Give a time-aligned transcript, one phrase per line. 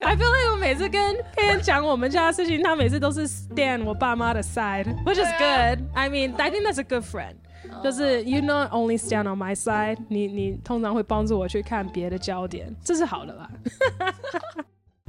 [0.00, 5.84] I feel like 我每次跟佩恩讲我们家的事情，他每次都是 stand 我爸妈的 side，which is good.
[5.92, 7.34] I mean, I think that's a good friend.
[7.82, 13.50] 就是 you not only stand on my side，你你通常会帮助我去看别的焦点，这是好的吧。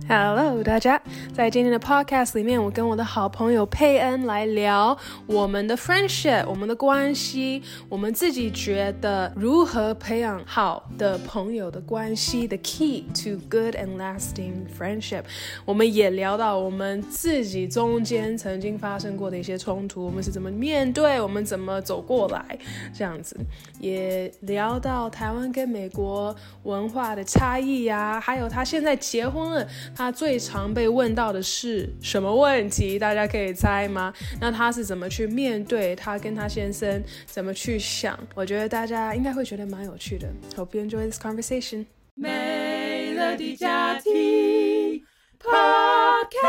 [0.07, 0.99] Hello，大家，
[1.35, 4.97] 在今天的 Podcast 里面，我跟我的好朋友佩恩来聊
[5.27, 15.23] 我们的 friendship，我们的关系，我们自己觉得如何培养好的朋友的关系，the key to good and lasting friendship。
[15.63, 22.57] 我们也聊到我们自己中间曾经发生过的一些冲突，我们是怎么面对，我们怎么走过来，
[22.93, 23.37] 这样子，
[23.79, 29.67] 也聊到台湾跟美国文化的差异呀、还有他现在结婚了。
[29.95, 32.97] 他最常被问到的是什么问题？
[32.97, 34.13] 大家可以猜吗？
[34.39, 35.95] 那他是怎么去面对？
[35.95, 38.17] 他跟他先生怎么去想？
[38.33, 40.27] 我觉得大家应该会觉得蛮有趣的。
[40.55, 41.85] Hope you enjoy this conversation。
[42.17, 45.03] Melody 家庭
[45.41, 46.39] Podcast。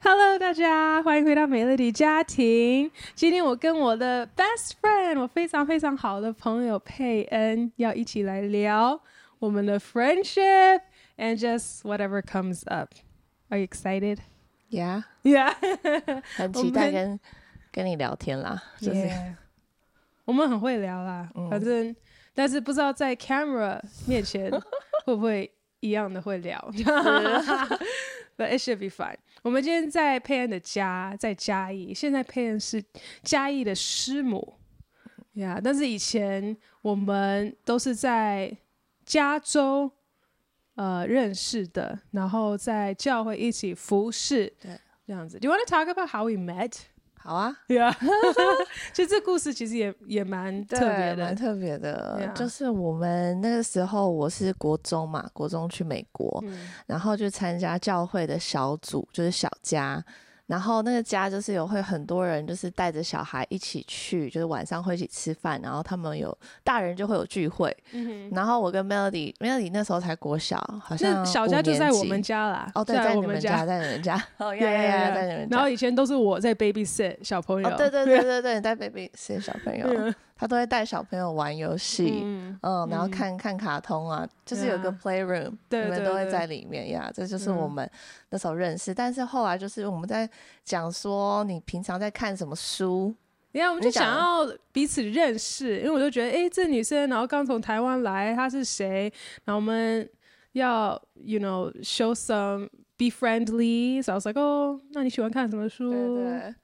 [0.00, 2.90] Hello，大家欢迎回到 Melody 家庭。
[3.14, 9.00] 今天我跟我的 best friend，我非常非常好的朋友佩恩，要一起来聊
[9.38, 10.80] 我们的 friendship。
[11.17, 12.95] And just whatever comes up.
[13.49, 14.19] Are you excited?
[14.69, 15.03] Yeah.
[15.21, 15.53] Yeah.
[16.35, 17.19] 很期待跟
[17.71, 18.63] 跟你聊天啦。
[18.79, 19.35] 就是 Yeah.
[20.25, 21.95] 我们很会聊啦，嗯、反正
[22.33, 24.49] 但是不知道在 camera 面前
[25.05, 26.71] 会不会 一样的会聊。
[26.71, 26.83] 是
[28.35, 29.15] But it should be fun.
[29.43, 31.93] 我们今天在佩恩的家，在嘉义。
[31.93, 32.83] 现在佩恩是
[33.21, 34.55] 嘉义的师母。
[35.35, 38.57] Yeah，但是以前我们都是在
[39.05, 39.91] 加州。
[40.78, 45.36] 呃，认识的，然后在教会一起服侍，对，这样子。
[45.40, 46.72] Do you want to talk about how we met？
[47.16, 47.92] 好啊，Yeah。
[48.94, 52.30] 其实这故事其实也也蛮特别的，蛮特别的。
[52.32, 60.02] 就是我们那个时候，我是国中嘛，国中去美国，嗯、然后就参加教会的小组，就是小家。
[60.48, 65.60] 然后那个家就是有会很多人，就是带着小孩一起去，就是晚上会一起吃饭。
[65.62, 67.76] 然后他们有大人就会有聚会。
[67.92, 72.72] 嗯、哼然后我跟 Melody，Melody 那时候才国小，好像小家就在我们家啦。
[72.74, 74.20] 哦，对，在你们家，在你们家。
[74.38, 75.54] 哦，呀呀呀，在你们家。
[75.54, 77.68] 然后以前都是我在 babysit 小朋友。
[77.68, 79.86] 哦、对对对对对， 你带 babysit 小朋友。
[80.38, 87.10] 他都会带小朋友玩游戏，嗯，嗯，然后看看卡通啊，就是有个 playroom，对，你们都会在里面呀。
[87.12, 87.90] 这就是我们
[88.30, 88.94] 那时候认识。
[88.94, 90.30] 但是后来就是我们在
[90.64, 93.12] 讲说，你平常在看什么书？
[93.50, 99.12] 你看，我们就想要彼此认识，因为我就觉得，哎，这女生，然后刚从台湾来，她是谁？
[99.44, 100.08] 然后我们
[100.52, 104.00] 要，you know, show some, be friendly。
[104.00, 105.90] So I was like，哦，那你喜欢看什么书？
[105.90, 106.54] 对对。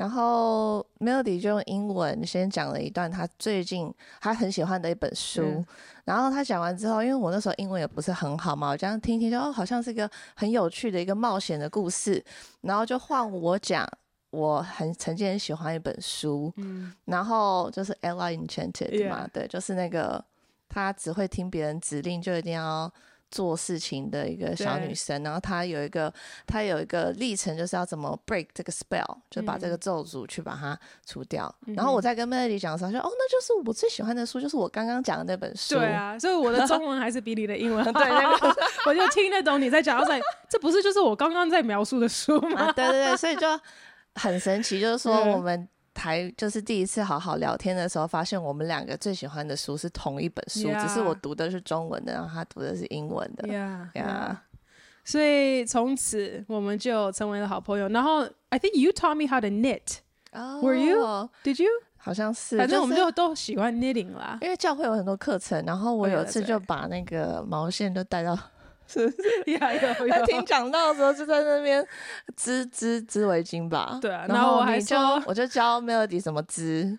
[0.00, 5.66] 然后 Melody 就用英文先讲了一段他最近他很喜欢的一本书，嗯、
[6.06, 12.24] 然后他讲完之后，因为我那时候英文也不是很好嘛，我这样听一听就哦，好像是一个很有趣的一个冒险的故事，
[12.62, 13.86] 然后就换我讲，
[14.30, 19.30] 我很曾经很喜欢一本书，嗯、然后就是 Ella Enchanted 嘛，Yeah.
[19.34, 20.24] 对，就是那个
[20.66, 22.90] 他只会听别人指令，就一定要。
[23.30, 26.12] 做事情的一个小女生，然后她有一个，
[26.46, 31.52] 她有一个历程，就是要怎么 break 这个 spell，就把这个咒诅去把它除掉。
[31.66, 39.98] 嗯、然后我在跟 Melody 讲的时候，说：“哦，那就是我最喜欢的书，就是我刚刚讲的那本书。”对啊，所以我的中文还是比你的英文 对，那个 我就听得懂你在讲。
[39.98, 40.20] 我在
[40.50, 43.46] ：“这不是就是我刚刚在描述的书吗？”啊、对对对，所以就
[44.14, 45.68] 很神奇，就是说我们。
[45.94, 50.86] 还就是第一次好好聊天的时候，发现我们两个最喜欢的书是同一本书，Yeah.
[50.86, 53.46] 只是我读的是中文的，然后他读的是英文的。
[53.48, 54.36] Yeah, yeah.
[55.04, 57.88] 所以从此我们就成为了好朋友。
[57.88, 59.98] 然后，I think you taught me how to knit.
[60.32, 61.28] Oh, Were you?
[61.44, 61.68] Did you?
[61.98, 62.56] 好像是。
[62.56, 65.62] 反正我们就都喜欢 knitting 啦，因为教会有很多课程。
[65.66, 68.38] 然后我有一次就把那个毛线都带到。
[68.90, 69.52] 是不是？
[69.54, 70.12] 呀，有有。
[70.12, 71.86] 他听讲到的时候就在那边
[72.36, 73.98] 织织织围巾吧。
[74.02, 76.98] 对啊，然后我还教，我就教 Melody 怎么织，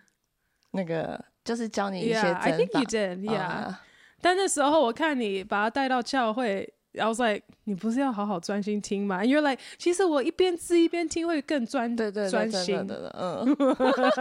[0.71, 2.39] 那个就是教你一些针法。
[2.39, 3.75] I think you did, yeah.
[4.21, 9.25] 但那时候我看你把他带到教会，I was like，你不是要好好专心听吗？
[9.25, 13.13] 因为 like，其实我一边织一边听会更专对对专心的。
[13.17, 13.55] 嗯。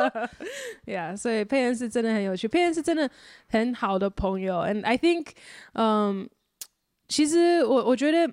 [0.87, 3.09] Yeah，所以佩恩是真的很有趣，佩恩是真的
[3.49, 5.29] 很好的朋友，and I think，
[5.75, 6.29] 嗯。
[7.11, 8.33] 其实我我觉得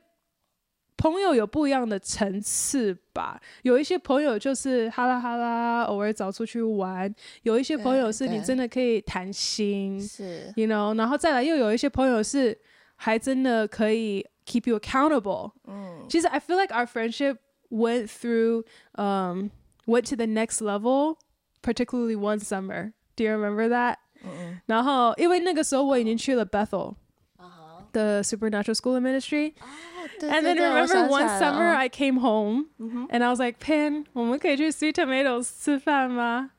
[0.96, 12.56] 朋友有不一样的层次吧，有一些朋友就是哈啦哈啦，偶尔找出去玩；有一些朋友是你真的可以谈心，是，you know，然后再来又有一些朋友是
[12.96, 15.52] 还真的可以 keep you accountable。
[15.66, 17.38] 嗯，其实 I feel like our friendship
[17.70, 18.64] went through,
[18.94, 19.50] um,
[19.86, 21.18] went to the next level,
[21.64, 22.94] particularly one summer.
[23.16, 23.98] Do you remember that?
[24.24, 24.62] 嗯嗯。
[24.68, 26.96] 然后因为那个时候我已经去了 Bethel。
[27.93, 29.55] the Supernatural School of Ministry.
[29.61, 29.67] Oh,
[30.29, 32.67] And then remember one summer I came home
[33.11, 36.51] and I was like, Pan，我们可以去 Sweet Tomatoes 吃饭吗？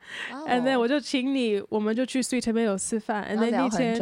[0.48, 3.26] And then 我就请你，我们就去 Sweet Tomatoes 吃饭。
[3.30, 4.00] And then 那天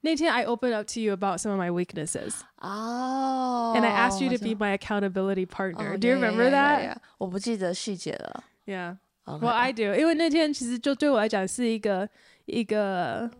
[0.00, 2.42] 那天 I opened up to you about some of my weaknesses.
[2.60, 3.74] Oh.
[3.76, 5.96] And I asked you to be my accountability partner.
[5.96, 6.96] Do you remember that?
[7.18, 8.42] 我不记得细节了。
[8.66, 8.96] Yeah.
[9.24, 9.94] Well, I do.
[9.94, 12.08] 因为那天其实就对我来讲是一个
[12.46, 13.30] 一个。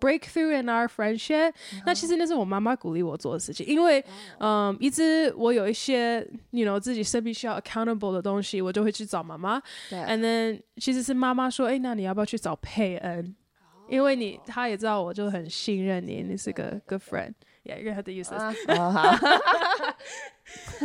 [0.00, 4.04] breakthrough in our friendship，、嗯、那其实那是我妈妈鼓励我做的事情，因为，
[4.40, 9.62] 嗯，一直我有一些，you know，自己生命需要 accountable 的东西，我就会去找妈妈。
[9.88, 9.98] 对。
[10.00, 13.36] And then 其实是妈妈说，哎、欸，那你要不要去找佩恩？
[13.60, 19.16] 哦、因为你，她也知道我就很信任你，你是个 good friend。Yeah, you have to use this.、Uh, 好。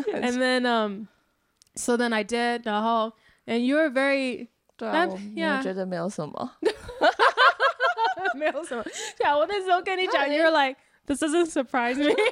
[0.13, 1.07] And then, um,
[1.73, 3.13] so then I did，然后，
[3.47, 6.51] and you're very，对啊，我觉得没有什么。
[8.35, 8.83] 没有什么，
[9.17, 12.13] 对啊，我那时候跟你讲，you're like this doesn't surprise me。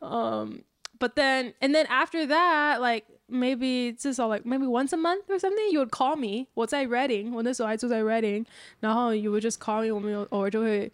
[0.00, 0.62] um,
[0.98, 5.38] but then and then after that, like maybe 至少 like maybe once a month or
[5.38, 6.46] something, you would call me。
[6.54, 8.46] 我在 Reading，我那时候还住在 Reading，
[8.80, 10.92] 然后 you would just call me，我们有偶尔就会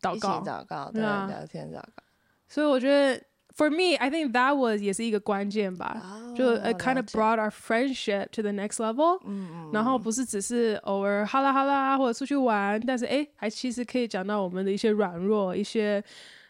[0.00, 2.02] 祷告，祷告，对，聊天祷告。
[2.48, 3.22] 所以我觉得。
[3.57, 8.41] For me, I think that was 也是一个关键吧，oh, 就 it kind of brought our friendship to
[8.41, 9.17] the next level。
[9.23, 16.03] 嗯，然后不是只是偶尔哈啦哈啦或者出去玩，但是哎，还其实可以讲到我们的一些软弱、一些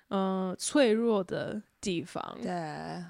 [0.07, 2.19] 嗯、呃、脆弱的地方。
[2.41, 2.49] 对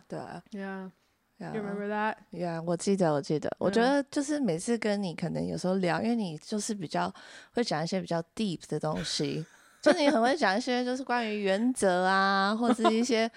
[0.10, 0.20] 对
[0.52, 0.92] ，Yeah,
[1.40, 2.16] you remember that?
[2.34, 3.50] Yeah，我记得，我记得。
[3.60, 7.10] 我觉得就是每次跟你可能有时候聊，因为你就是比较
[7.54, 9.46] 会讲一些比较 deep 的东西，
[9.82, 13.32] 就你很会讲一些就是关于原则啊，或者是一些。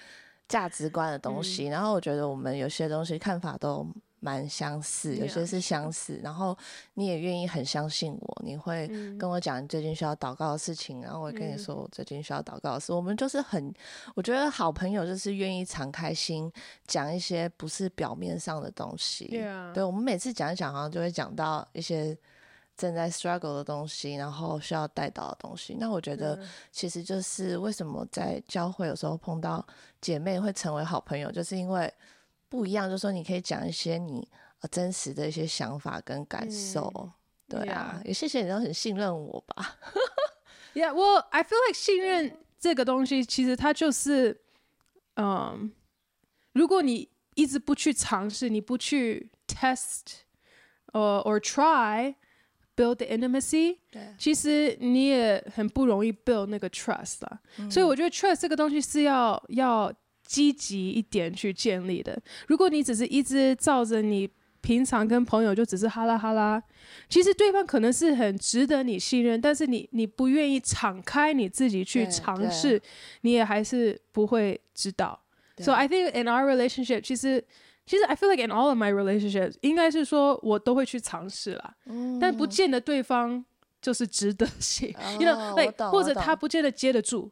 [0.49, 3.87] 价值观的东西，嗯，然后我觉得我们有些东西看法都
[4.19, 6.19] 蛮相似，有些是相似。
[6.21, 6.57] 然后
[6.95, 8.87] 你也愿意很相信我，你会
[9.17, 12.91] 跟我讲你最近需要祷告的事情，嗯，然后我会跟你说我最近需要祷告的事。
[12.91, 13.73] 嗯，我们就是很，
[14.15, 16.51] 我觉得好朋友就是愿意敞开心
[16.85, 19.29] 讲一些不是表面上的东西。
[19.31, 19.71] Yeah.
[19.71, 22.17] 对，我们每次讲一讲，好像就会讲到一些。
[22.79, 26.39] 正在 struggle 的东西，然后需要带到的东西，那我觉得
[26.71, 29.63] 其实就是为什么在教会有时候碰到
[29.99, 31.93] 姐妹会成为好朋友，就是因为
[32.47, 32.87] 不一样。
[32.89, 34.25] 就是说你可以讲一些你
[34.71, 37.11] 真实的一些想法跟感受，嗯、
[37.49, 39.77] 对啊，也谢谢你都很信任我吧。
[40.73, 44.39] Yeah, well, I feel like 信任这个东西，其实它就是，
[45.15, 45.73] 嗯，
[46.53, 50.21] 如果你一直不去尝试，你不去 test，
[50.93, 52.15] 呃，or try。
[52.79, 53.75] Build the intimacy，
[54.17, 57.69] 其实你也很不容易 build 那个 trust 啦、嗯。
[57.69, 59.93] 所以我觉得 trust 这个东西是要要
[60.25, 62.17] 积极一点去建立的。
[62.47, 64.29] 如果你只是一直照着你
[64.61, 66.63] 平常跟朋友就只是哈拉哈拉，
[67.09, 72.81] 其实对方可能是很值得你信任，但是你你不愿意敞开你自己去尝试，
[73.21, 75.19] 你也还是不会知道。
[75.57, 77.43] So I think in our relationship，其实。
[77.89, 83.43] 其实 I feel like in all of my relationships，应该是说我都会去尝试啦、嗯，但不见得对方
[83.81, 87.31] 就是值得信，因为对，或者他不见得接得住，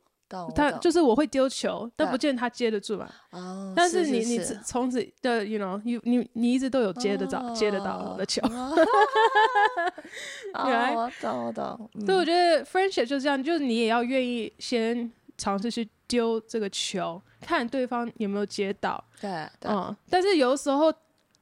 [0.56, 3.08] 他就是我会丢球，但不见得他接得住嘛。
[3.30, 8.42] 哦、但是你你从此的，you know，你你你一直都有接得到、哦、接得到我的球。
[8.48, 8.74] 哦、
[10.66, 11.90] 对我懂我懂。
[12.04, 17.22] 所以我觉得 friendship 就是这样，就是你也要愿意先尝试去丢这个球。
[17.42, 20.94] 看对方有没有接到，对，对，嗯，但是有的时候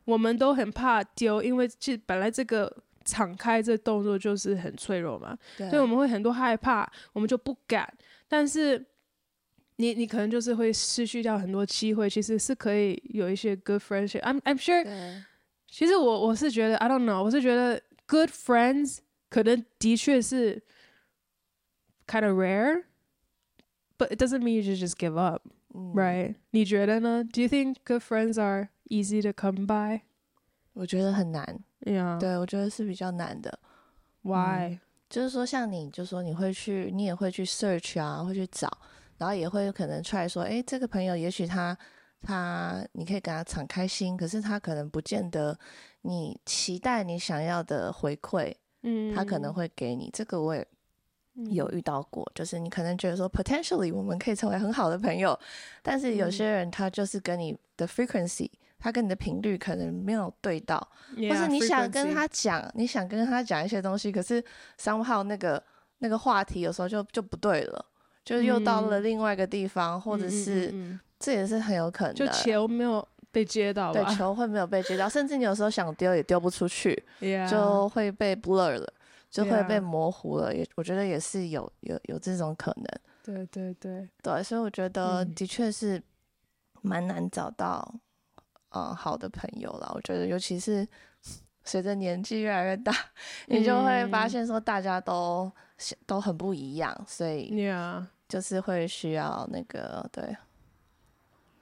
[0.04, 2.72] 我们都很怕丢，因为其实本来这个
[3.04, 7.92] 敞开这动作就是很脆弱嘛，对，所以我们会很多害怕，我们就不敢。
[8.28, 8.84] 但是
[9.78, 14.22] 你你可能就是会失去掉很多机会，其实是可以有一些 good friendship。
[14.22, 14.84] I'm I'm sure，
[15.68, 20.62] 其实我我是觉得 I don't know，我是觉得 good friends 可能的确是
[22.08, 25.42] kind of rare，but it doesn't mean you should just give up。
[25.94, 26.36] Right？
[26.52, 30.02] 你觉得呢？Do you think good friends are easy to come by？
[30.74, 31.60] 我觉得很难。
[31.82, 32.20] Yeah.
[32.20, 33.60] 对，我觉得是比较难的。
[34.22, 34.80] Why？、嗯、
[35.10, 38.70] 就是说，像你，就说你会去，你也会去 search 啊，会去找，
[39.18, 41.78] 然后也会可能 try 说，哎，这个朋友也许他
[42.22, 45.58] 他，你可以跟他敞开心，可是他可能不见得
[46.02, 48.54] 你期待你想要的回馈，
[48.84, 50.10] 嗯，他可能会给你。
[50.14, 50.66] 这个我也。
[51.52, 55.38] 有遇到过，就是你可能觉得说 potentially 我们可以成为很好的朋友，
[55.84, 58.50] 但是有些人他就是跟你的 frequency，
[58.80, 64.42] 他跟你的频率可能没有对到，yeah, 或是你想跟他讲，你想跟他讲一些东西，可是
[64.80, 65.62] somehow 那个
[66.00, 67.86] 那个话题有时候就就不对了，
[68.24, 77.04] 就又到了另外一个地方，嗯、或者是、嗯嗯嗯、这也是很有可能的，就球没有被接到，对， 球会没有被接到，甚至你有时候想丢也丢不出去.
[77.50, 78.94] 就会被 blur 了。
[79.36, 80.70] 就会被模糊了，也、yeah.
[80.76, 82.86] 我觉得也是有有有这种可能。
[83.22, 86.02] 对对对对，所以我觉得的确是
[86.82, 87.86] 蛮难找到、
[88.70, 89.92] 嗯、呃好的朋友了。
[89.94, 90.88] 我觉得尤其是
[91.66, 92.94] 随着年纪越来越大，
[93.48, 97.54] 你就会发现说大家都、嗯、都很不一样，所以
[98.30, 100.24] 就是会需要那个对。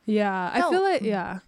[0.06, 1.40] Yeah，I feel like yeah。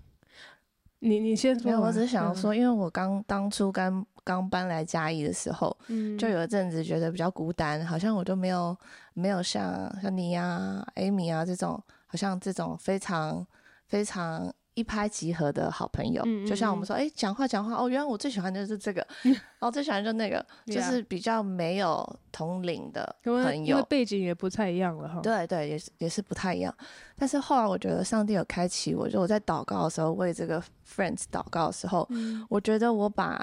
[1.00, 1.80] 你你先说。
[1.80, 8.76] 我只是想说，因为我刚当初刚刚搬来嘉义的时候，嗯，就有一阵子觉得比较孤单，好像我都没有
[9.14, 13.48] 没有像像你啊、Amy 啊这种，好像这种非常
[13.88, 14.54] 非常。
[14.78, 25.22] 一拍即合的好朋友，嗯嗯嗯，就像我们说，哎、欸，讲话讲话，哦，原来我最喜欢的就是这个， 然后最喜欢就那个，就是比较没有同龄的朋友，因为背景也不太一样了哈。
[25.22, 26.76] 对对，也是也是不太一样。
[27.16, 33.42] 但是后来我觉得上帝有开启我，就我在祷告的时候为这个 friends 祷告的时候，嗯、我觉得我把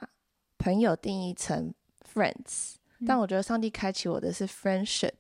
[0.63, 1.75] 朋友定义成
[2.15, 5.13] friends，、嗯、但我觉得上帝开启我的是 friendship。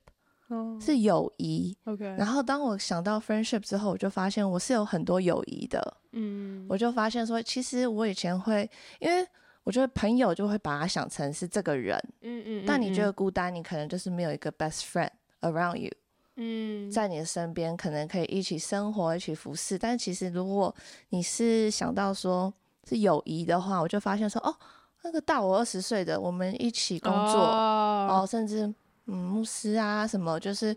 [0.79, 2.05] 是友谊，OK。
[2.19, 8.71] 然后当我想到 friendship 之后，我就发现我是有很多友谊的，嗯，我就发现说，其实我以前会，
[9.01, 9.27] 因为
[9.65, 15.09] 我觉得朋友就会把它想成是这个人，嗯嗯，但你觉得孤单，你可能就是没有一个 best friend
[15.41, 15.91] around you，
[16.37, 19.79] 嗯，在你的身边，可能可以一起生活，一起服侍。
[19.79, 20.75] 但其实如果
[21.09, 22.53] 你是想到说
[22.87, 24.55] 是友谊的话，我就发现说，哦，
[25.03, 28.73] 那个大我二十岁的，我们一起工作，哦，哦，甚至。
[29.07, 30.75] 嗯，牧师啊，什么就是，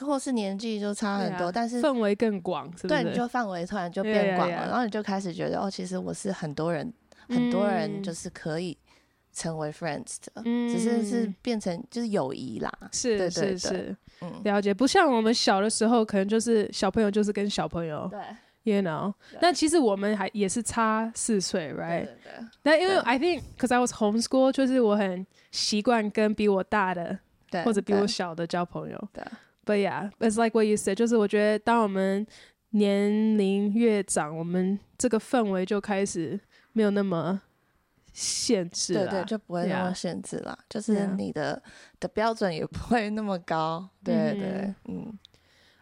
[0.00, 3.04] 或是年纪就差很多，啊、但是氛围更广，是不是？
[3.04, 4.68] 对，你就范围突然就变广了，yeah, yeah, yeah.
[4.68, 6.92] 然后你就开始觉得，哦，其实我是很多人，
[7.28, 8.76] 嗯、很多人就是可以
[9.32, 14.74] 成为 friends 的，嗯、只是是变成就是友谊啦，是对对对是是，嗯，了解。
[14.74, 18.20] 不像我们小的时候，可能就是小朋友就是跟小朋友，对
[18.68, 19.14] ，you know。
[19.40, 22.04] 那其实我们还也是差四岁，right？
[22.04, 22.48] 对对对。
[22.62, 27.18] 但因为 I think because I was homeschool，就是我很习惯跟比我大的。
[27.50, 29.24] 对或者比我小的交朋友，对。
[29.64, 32.26] But yeah, it's like what you said，就是我觉得当我们
[32.72, 36.38] 年龄越长，我们这个氛围就开始
[36.74, 37.40] 没有那么
[38.12, 40.64] 限制了，对对，就不会那么限制了，yeah.
[40.68, 41.70] 就是你的 yeah.
[42.00, 45.06] 的标准也不会那么高，对对，嗯。
[45.06, 45.18] 嗯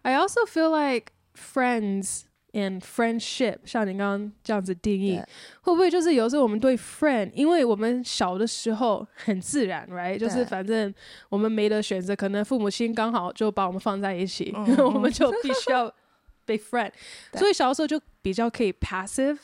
[0.03, 2.27] I also feel like friends.
[2.53, 5.21] And friendship，像你刚刚这样子定义，
[5.61, 10.17] 会不会就是有时候我们对 friend，因为我们小的时候很自然，right？
[10.19, 10.95] 就是反正
[11.29, 15.93] 我们没得选择，可能父母亲刚好就把我们放在一起，嗯、 我们就必须要
[16.47, 16.91] 被 friend，
[17.37, 19.37] 所以小的时候就比较可以 passive，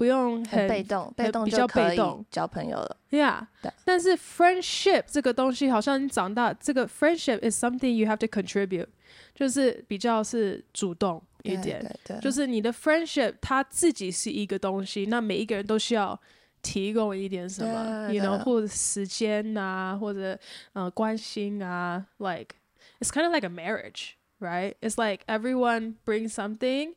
[0.00, 3.46] 不用很，很被动，被动比较被动交朋友了，yeah。
[3.84, 8.88] 但是 friendship 这个东西，好像你长大，这个 friendship is something you have to contribute，
[9.34, 11.22] 就是比较是主动。
[11.42, 16.20] 一点，对对对，就是你的 friendship，它自己是一个东西，那每一个人都需要
[16.60, 20.36] 提供一点什么，you know，或者时间啊，或者
[20.72, 22.56] 呃关心啊，like
[22.98, 24.74] it's kind of like a marriage, right?
[24.80, 26.94] It's like everyone brings something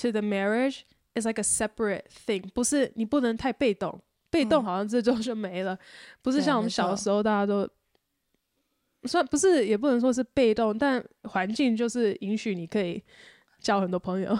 [0.00, 0.84] to the marriage.
[1.17, 5.79] It's like a separate thing，不是你不能太被动，被动好像这种 就没了，嗯、
[6.21, 7.67] 不是像我们小的时候大家都。
[9.03, 13.03] 算不是，也不能说是被动，但环境就是允许你可以。
[13.59, 14.37] 交很多朋友，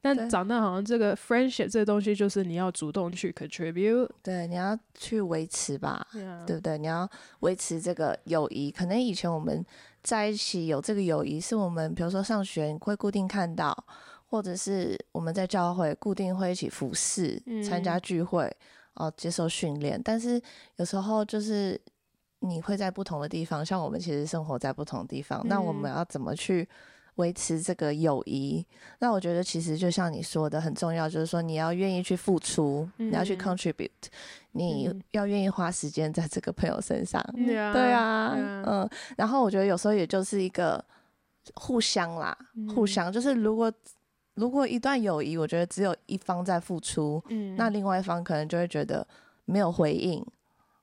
[0.00, 6.06] 但长大好像这个 friendship 这个东西就是你要主动去 contribute，对，你要去维持吧.
[6.46, 6.78] 对不对？
[6.78, 7.06] 你要
[7.40, 8.70] 维持这个友谊。
[8.70, 9.66] 可能以前我们
[10.04, 13.76] 在一起有这个友谊，是我们比如说上学会固定看到，
[14.32, 18.44] 或者是我们在教会固定会一起服侍、参加聚会，
[18.94, 20.00] 哦、呃，接受训练。
[20.02, 20.40] 但是
[20.76, 21.78] 有时候就是
[22.40, 26.66] 你会在不同的地方，像我们其实生活在不同的地方，嗯、那我们要怎么去？
[27.16, 28.66] 维持这个友谊，
[28.98, 33.90] 那我觉得其实就像你说的很重要，就是说你要愿意去付出，嗯、你要去 contribute，
[34.52, 40.82] 你要愿意花时间在这个朋友身上，嗯、对啊，嗯，嗯，然后我觉得有时候也就是一个
[41.52, 43.70] 互相啦，嗯、互相就是如果
[44.34, 49.06] 如果一段友谊，我觉得只有一方在付出，嗯，那另外一方可能就会觉得
[49.44, 50.24] 没有回应，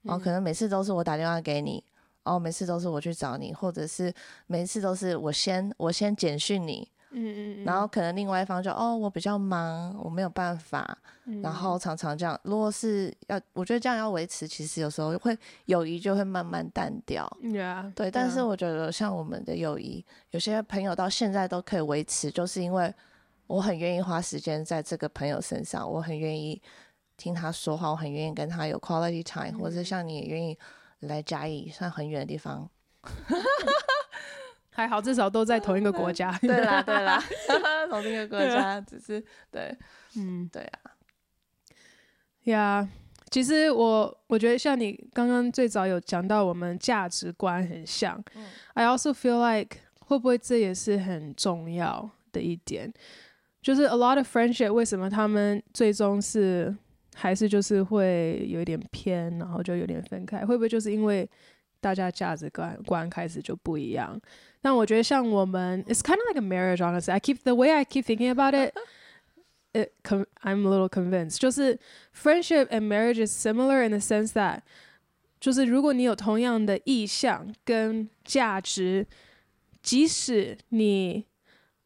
[0.04, 1.84] 哦可能每次都是我打电话给你。
[2.24, 4.14] 哦，每次都是我去找你，或者是
[4.46, 12.40] 每次都是我先我先简讯你，嗯嗯，嗯，然后可能另外一方就哦，我比较忙，我没有办法，嗯、然后常常这样。
[12.44, 18.12] 如果是要，我觉得这样要维持，其实有时候会友谊就会慢慢淡掉，yeah, 对。
[18.12, 22.94] 但是我觉得像我们的友谊，有些朋友到现在都可以维持，就是因为
[23.50, 26.62] 我很愿意花时间在这个朋友身上，我很愿意
[27.18, 30.58] 听他说话，我很愿意跟他有 quality time，、嗯、或者像你也愿意。
[31.04, 32.70] 来嘉义算很远的地方，
[34.70, 36.30] 还好至少都在同一个国家。
[36.44, 37.24] 对啦，对啦，
[37.90, 39.74] 同一个国家，只是对，
[40.18, 40.92] 嗯，对啊，
[42.44, 42.88] 呀、yeah，
[43.32, 48.22] 其实我我觉得像你刚刚最早有讲到，我们价值观很像。
[48.36, 52.94] 嗯、I also feel like 会不会这也是很重要的一点？
[53.69, 56.75] 就是 a lot of friendship 为什么他们最终是
[57.15, 60.45] 还是就是会有一点偏，然后就有点分开？
[60.45, 61.27] 会不会就是因为
[61.81, 64.21] 大家价值观观开始就不一样？
[64.61, 66.83] 但我觉得像我们，it's kind of like a marriage.
[66.83, 68.75] Honestly, I keep the way I keep thinking about it.
[69.73, 69.93] It,
[70.43, 71.39] I'm a little convinced.
[71.39, 71.79] 就是
[72.15, 74.61] friendship and marriage is similar in the sense that
[75.41, 79.07] 就是如果你有同样的意向跟价值，
[79.83, 81.25] 即使你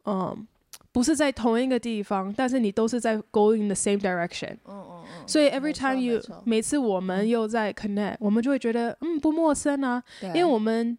[0.03, 0.47] 嗯。
[0.94, 4.52] 不是在同一个地方，但是你都是在 going the same direction。
[4.64, 5.26] 嗯嗯嗯。
[5.26, 10.96] 所以 every time you 每次我们又在 connect，、嗯、我们就会觉得嗯不陌生啊，对因为我们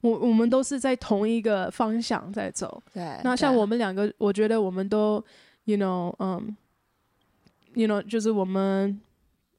[0.00, 2.82] 我我们都是在同一个方向在走。
[2.94, 3.20] 对。
[3.22, 5.22] 那像我们两个，我觉得我们都
[5.64, 6.56] ，you know，嗯、
[7.74, 8.98] um,，you know，就是我们。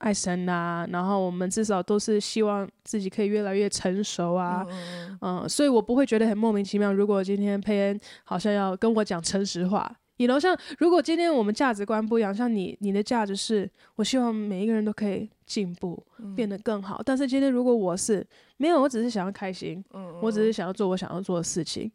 [0.02, 6.92] 爱神啊，然后我们至少都是希望自己可以越来越成熟啊，嗯，嗯，所以我不会觉得很莫名其妙。
[6.92, 16.04] 如果今天佩恩好像要跟我讲诚实话，你 know, 像如果今天我们价值观不一样，像你你的价值是，我希望每一个人都可以进步，
[16.36, 16.98] 变得更好。
[16.98, 18.26] 嗯，但是今天如果我是
[18.58, 21.92] 没有，我只是想要开心，嗯，我只是想要做我想要做的事情。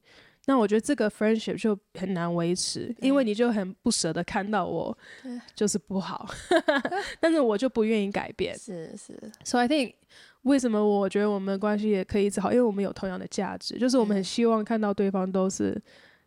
[0.48, 4.96] 那我觉得这个 friendship 就很难维持，因为你就很不舍得看到我，
[5.56, 6.24] 就是不好，
[7.20, 8.56] 但是我就不愿意改变。
[8.56, 9.94] 是是，So I think
[10.42, 15.76] 为什么我觉得我们的关系也可以一直好，因为我们有同样的价值，就是我们很希望看到对方都是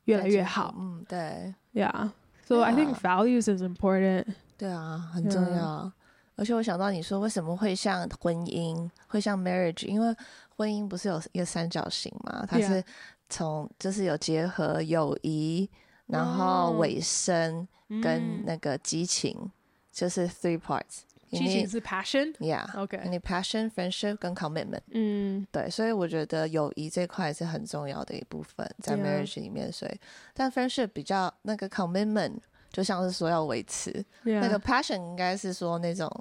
[0.04, 0.76] 越来越好。
[0.78, 4.26] 嗯，对，Yeah，So I think values is important。
[4.58, 5.90] 对啊，很重要。
[6.36, 10.14] 而且我想到你说为什么会像婚姻，会像 marriage，因为
[10.58, 12.84] 婚姻不是有一个三角形嘛，它是。
[13.30, 15.70] 从就是有结合友谊，
[16.08, 17.68] 然后尾声
[18.02, 19.52] 跟那个激情，嗯、
[19.92, 21.02] 就是 three parts。
[21.32, 23.08] 激情是 passion，yeah，OK。
[23.08, 23.22] 你 Yeah, Okay.
[23.22, 29.72] passion、friendship 跟 commitment，嗯，对，所以我觉得友谊这块是很重要的一部分，在 marriage 里面。
[29.72, 30.00] 所以.
[30.34, 32.40] 但 friendship 比较那个 commitment，
[32.72, 36.12] 就像是说要维持.那个 passion 应该是说那种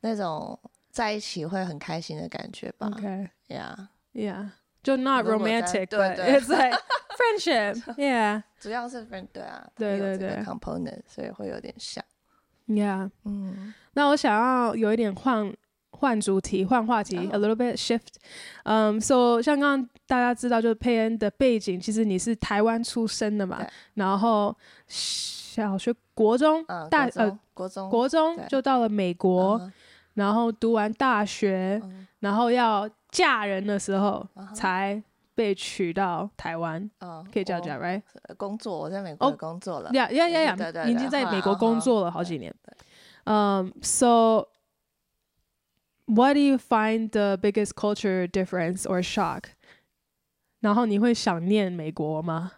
[0.00, 0.58] 那种
[0.90, 4.48] 在一起会很开心的感觉吧？OK，yeah，yeah。
[4.88, 6.78] 就 not romantic，对对，it's like
[7.18, 12.02] friendship，yeah，主要是 friend，对啊，对对对，component，所以会有点像
[12.68, 15.52] ，yeah，嗯，那我想要有一点换
[15.90, 18.00] 换主题，换话题，a little bit shift，
[18.64, 29.60] 嗯，so 像刚刚大家知道，就是佩恩的背景，其实你是台湾出生的嘛，然后小学、国中、大呃国中、国中就到了美国，
[30.18, 31.80] 然后读完大学，
[32.20, 32.88] 然后要。
[33.10, 34.22] 嫁人的时候
[34.54, 35.02] 才
[35.34, 36.90] 被娶到台湾，
[37.32, 38.02] 可以这样讲，right？
[38.36, 42.54] 工作，我在美国工作了，呀呀呀呀，已经在美国工作了好几年。
[43.24, 44.48] 嗯，so
[46.04, 49.44] what do you find the biggest culture difference or shock？
[50.60, 52.52] 然后你会想念美国吗？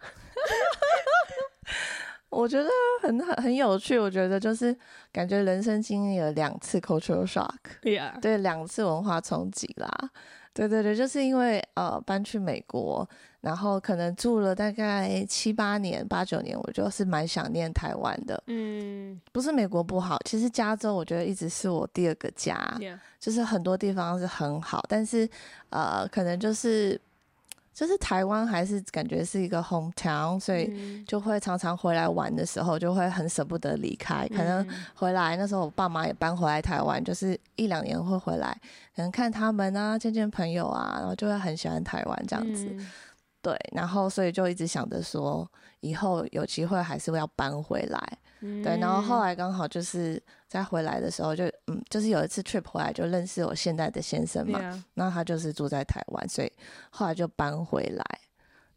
[2.31, 2.67] 我觉得
[3.01, 4.75] 很很很有趣，我觉得就是
[5.11, 8.17] 感觉人生经历了两次 cultural shock，Yeah.
[8.23, 9.89] 对，两次文化冲击啦。
[10.53, 13.07] 对对对，就是因为呃搬去美国，
[13.41, 18.41] 然后可能住了大概七八年、八九年，我就是蛮想念台湾的。
[18.47, 22.77] 嗯，不是美国不好，其实加州我觉得一直是我第二个家.
[23.19, 25.29] 就是很多地方是很好，但是
[25.69, 26.99] 呃可能就是。
[27.73, 34.27] 就是台湾还是感觉是一个 hometown，所以就会常常回来玩的时候，就会很舍不得离开。
[34.27, 38.55] 可能回来那时候，我爸妈也搬回来台湾，就是一两年会回来，
[38.95, 42.75] 可能看他们啊，见见朋友啊，然后就会很喜欢台湾这样子。
[43.41, 48.17] 对，然后所以就一直想着说，以后有机会还是会要搬回来。
[48.41, 56.51] 对，然后后来刚好就是在回来的时候就，就嗯，就是有一次 trip 回来就认识我现在的先生嘛，那.他就是住在台湾，所以
[56.89, 58.03] 后来就搬回来，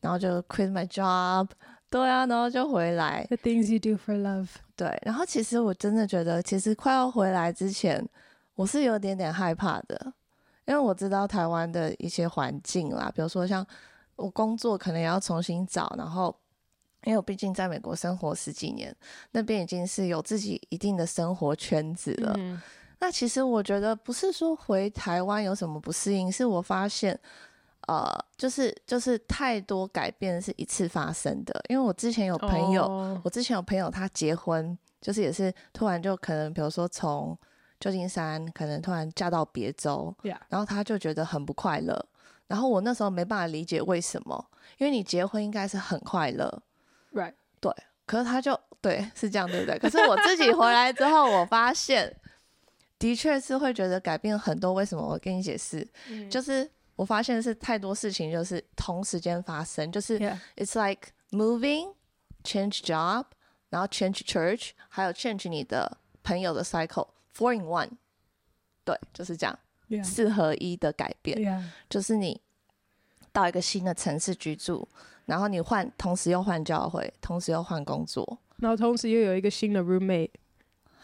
[0.03, 1.48] 然后就 quit my job，
[1.88, 3.24] 对啊，然后就回来。
[3.29, 4.48] The things you do for love。
[4.77, 8.07] 对，然后其实我真的觉得，其实快要回来之前，
[8.57, 10.12] 我是有点点害怕的，
[10.66, 13.66] 因为我知道台湾的一些环境啦，比如说像
[14.16, 16.37] 我工作可能也要重新找，然后。
[17.04, 18.94] 因为我毕竟在美国生活十几年，
[19.32, 22.34] 那边已经是有自己一定的生活圈子了。
[22.38, 22.60] 嗯、
[22.98, 27.18] 那其实我觉得不是说回台湾有什么不适应，是我发现，
[27.86, 31.62] 呃，就是就是太多改变是一次发生的。
[31.68, 37.38] 因为我之前有朋友，哦、我之前有朋友他结婚，就是也是突然就可能，比如说从
[37.78, 40.14] 旧金山可能突然嫁到别州.
[40.48, 42.02] 然后他就觉得很不快乐。
[42.46, 44.42] 然后我那时候没办法理解为什么，
[44.78, 46.62] 因为你结婚应该是很快乐。
[47.14, 47.72] Right，对，
[48.05, 49.79] 可是他就对，是这样，对不对？
[49.79, 52.14] 可是我自己回来之后，我发现
[52.98, 54.72] 的确是会觉得改变很多。
[54.72, 55.03] 为什么？
[55.03, 60.18] 我跟你解释，嗯、就是我发现是太多事情就是同时间发生，就是
[60.57, 61.94] it's like moving,
[62.42, 63.24] change job，
[63.70, 67.90] 然后 change church，还有 change 你的朋友的 cycle，four in one，
[68.85, 69.59] 对，就是这样.
[70.03, 72.40] 四合一的改变.就是你
[73.33, 74.88] 到一个新的城市居住，
[75.26, 80.30] 然后你换，同时又换教会，同时又换工作，然后同时又有一个新的 roommate，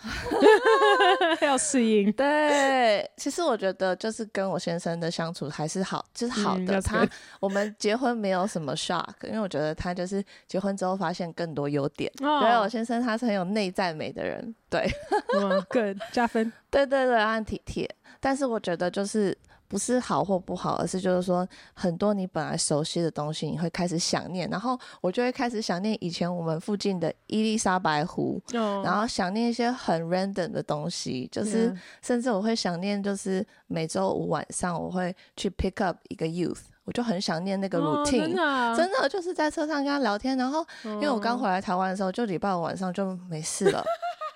[1.42, 2.10] 要适应。
[2.12, 6.78] 对，其实我觉得就是跟我先生的相处还是好，就是好的。
[6.78, 7.08] 嗯他
[7.40, 12.10] 我们结婚没有什么 shock，因为我觉得他就是结婚之后发现更多优点。
[12.20, 14.88] 哦对，我先生他是很有内在美的人，对，
[15.34, 16.50] 嗯，good 加分。
[16.70, 17.88] 对对对，他很体贴。
[18.20, 19.36] 但是我觉得就是
[19.70, 24.50] 不是好或不好，而是就是说很多你本来熟悉的东西，你会开始想念。
[24.50, 31.72] 然后我就会开始想念以前我们附近的伊丽莎白湖，哦然后想念一些很 random 的东西，就是。
[32.02, 43.84] 甚至我会想念，就是每周五晚上我会去 pick up 一个 youth，我就很想念那个哦 routine，、真的啊真的就是在车上跟他聊天，然后因为我刚回来台湾的时候，就礼拜五晚上就没事了。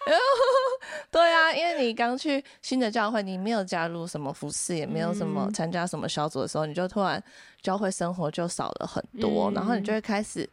[1.10, 7.22] 对啊，因为你刚去新的教会，你没有加入什么服饰，也没有什么参加什么小组的时候，你就突然
[7.62, 10.48] 教会生活就少了很多，嗯然后你就会开始。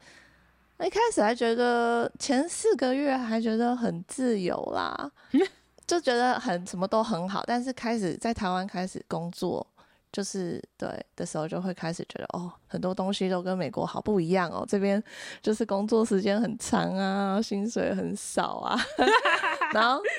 [0.83, 5.11] 一开始还觉得前四个月还觉得很自由啦，
[5.85, 9.65] 就觉得很什么都很好，但是开始在台湾开始工作，
[10.11, 14.65] 就是对的时候，就会开始觉得哦，很多东西都跟美国好不一样哦。
[14.67, 15.01] 这边
[15.41, 18.77] 就是工作时间很长啊，薪水很少啊，
[19.73, 20.01] 然后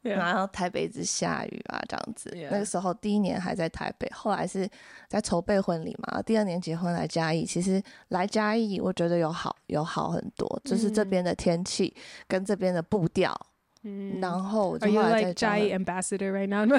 [0.00, 2.30] 然后台北一直下雨啊，这样子。
[2.50, 4.66] 那个时候第一年还在台北，后来是
[5.08, 6.22] 在筹备婚礼嘛。
[6.22, 11.94] 第二年结婚来嘉义，其实来嘉义我觉得有好有好很多，就是这边的天气
[12.28, 13.38] 跟这边的步调。
[13.88, 16.66] 嗯然后我就 Are 后 you 来 like 在 ambassador right now？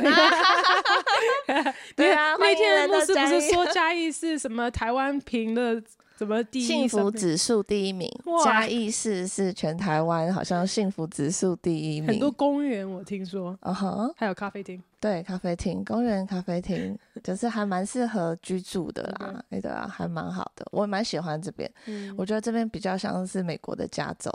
[1.96, 5.82] 对啊， 那天的牧师不是说嘉义是什么台湾评的
[6.18, 7.10] 什么第一幸福？
[7.10, 12.10] 指数第一名，哇嘉义市是全台湾好像幸福指数第一名。
[12.10, 14.82] 很多公园我听说，嗯哼，还有咖啡厅。
[15.00, 19.42] 对，咖啡厅、公园咖啡厅，就是还蛮适合居住的啦。
[19.50, 21.70] 对啊，还蛮好的，我蛮喜欢这边。
[21.86, 24.30] 嗯我觉得这边比较像是美国的加州，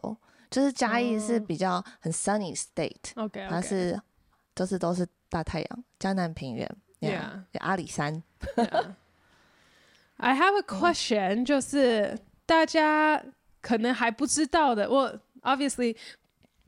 [0.54, 4.00] 就是嘉义是比较很 sunny state，、它是
[4.54, 8.22] 就是都是大太阳，江南平原 Yeah 有阿里山。
[10.16, 13.20] I have a question，就是大家
[13.60, 15.12] 可能还不知道的，我
[15.42, 15.96] obviously，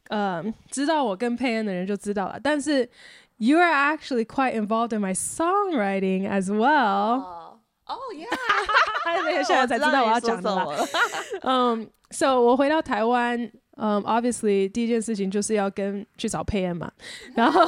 [0.09, 2.91] 呃，知道我跟佩恩的人就知道了，但是
[3.37, 6.67] you are actually quite involved in my songwriting as well。
[6.67, 8.27] 哦哦耶！
[9.45, 10.67] 现在才知道我要讲的啦。
[11.43, 16.91] 嗯、um,，so 我回到台湾，嗯、um,，obviously 第一件事情就是要跟去找佩恩嘛，
[17.35, 17.63] 然后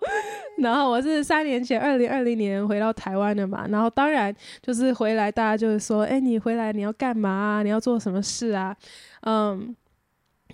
[0.58, 7.62] 然后我是三年前二零二零年回到台湾的嘛，然后当然就是回来大家就是说，哎，你回来你要干嘛啊？
[7.62, 8.76] 你要做什么事啊？
[9.22, 9.74] 嗯、um,。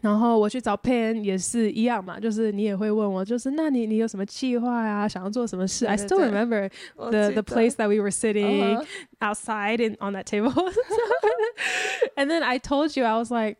[0.01, 5.09] 然后我去找佩恩也是一样嘛，就是你也会问我，就是那你你有什么计划啊？
[5.09, 8.81] 想要做什么事？I still remember the the place that we were sitting
[9.19, 10.53] outside and on that table.
[12.15, 13.57] And then I told you I was like，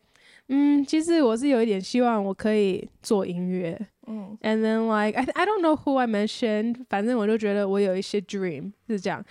[0.48, 3.78] 嗯，其实我是有一点希望我可以做音乐。
[4.06, 9.24] 嗯，And then like I I don't know who I mentioned，反正我就觉得我有一些 dream 是这样。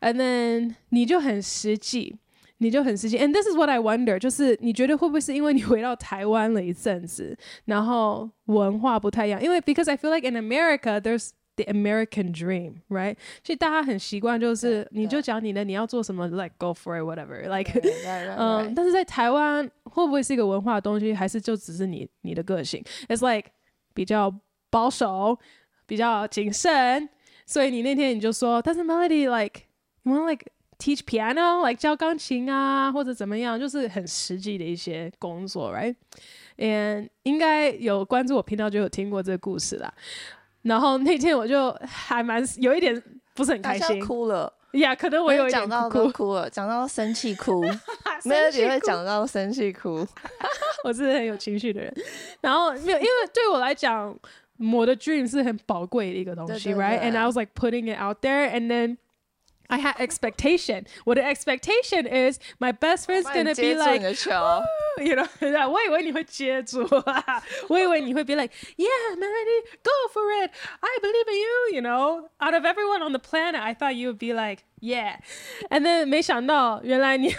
[0.00, 2.16] And then 你就很实际。
[2.58, 9.42] 你就很实际，and this is what I wonder，就是你觉得会不会是因为你回到台湾了一阵子，然后文化不太一样？
[9.42, 11.32] 因为 because I feel like in America there's
[11.63, 13.15] the American dream，right？
[13.43, 17.71] 所以大家很习惯就是你就讲你的，你要做什么，like go for it whatever，like，
[18.37, 23.49] 嗯，但是在台湾会不会是一个文化的东西，还是就只是你你的个性？It's like
[23.93, 24.33] 比较
[24.69, 25.37] 保守，
[25.85, 27.09] 比较谨慎，
[27.45, 29.63] 所以你那天你就说，但是 Melody like
[30.03, 30.45] you want like
[30.79, 39.93] teach piano like 教钢琴啊，或者怎么样，就是很实际的一些工作，right？And 应该有关注我频道就有听过这个故事啦。
[40.63, 43.01] 然后那天我就还蛮有一点
[43.33, 44.51] 不是很开心，哭了。
[44.73, 46.33] 呀，yeah, 可能我有一点讲到都哭。
[46.33, 47.61] 了，讲到生气哭，
[48.23, 50.07] 没有只会讲到生气哭，
[50.85, 51.93] 我是很有情绪的人。
[52.39, 54.17] 然后没有，因为对我来讲，
[54.73, 58.97] 我的 dream 是很宝贵的一个东西，right？And I was like putting it out there，and then
[59.70, 60.86] I had expectation.
[61.04, 68.36] What the expectation is my best friend's gonna be like, you know, 我以为你会 接住啊，我以为你会 be
[68.36, 70.52] like, yeah, Melody, go for it.
[70.80, 72.28] I believe in you, you know.
[72.38, 75.18] Out of everyone on the planet, I thought you would be like, yeah.
[75.68, 77.34] And then 没想到原来你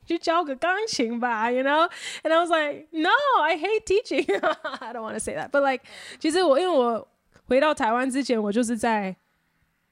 [0.05, 1.89] 去教个钢琴吧，you know.
[2.23, 4.25] And I was like, no, I hate teaching.
[4.81, 5.85] I don't want to say that, but like，
[6.19, 7.07] 其实我因为我
[7.47, 9.15] 回到台湾之前，我就是在。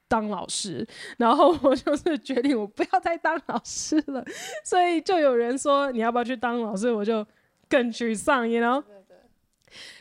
[0.07, 4.23] 当老师，然后我就是决定我不要再当老师了，
[4.63, 7.25] 所以就有人说你要不要去当老师，我就
[7.69, 8.83] 更沮丧，you know。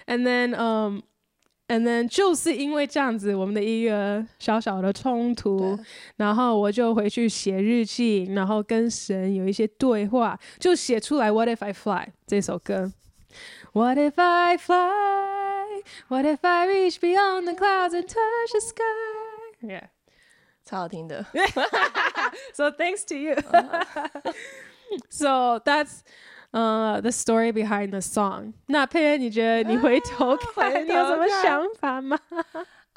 [0.07, 1.03] And then, um,
[1.67, 5.77] and then 就是因为这样子，我们的一个小小的冲突，
[6.17, 12.93] 然后我就回去写日记，然后跟神有一些对话，就写出来《What If I Fly》这首歌。
[13.73, 15.83] What if I fly?
[16.09, 18.83] What if I reach beyond the clouds and touch the sky?
[19.61, 19.89] Yeah.
[20.67, 21.25] 超好听的，
[22.53, 23.37] So thanks to you.
[25.09, 26.01] So that's
[26.51, 28.53] 呃、uh, the story behind the song.
[28.67, 32.19] 那佩恩，你觉得你回头看，啊、你有什么想法吗？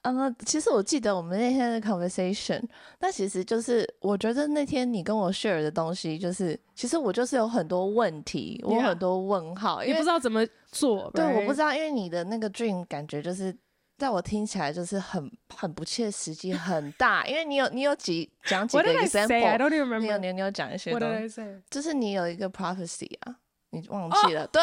[0.03, 2.61] 嗯、 uh,，其实我记得我们那天的 conversation，
[2.99, 11.11] 那其实就是我觉得那天你跟我 share 的东西，就是其实我就是有很多问题，我有很多问号，也.不知道怎么做。
[11.13, 11.25] 对?
[11.35, 13.55] 我不知道，因为你的那个 dream 感觉就是。
[13.99, 23.35] 在我听起来就是很很不切实际，很大，因为你有你有几讲几个 example，你有你有讲一些东西，就是你有一个 prophecy 啊，
[23.71, 24.51] 你忘记了，oh.
[24.51, 24.61] 对，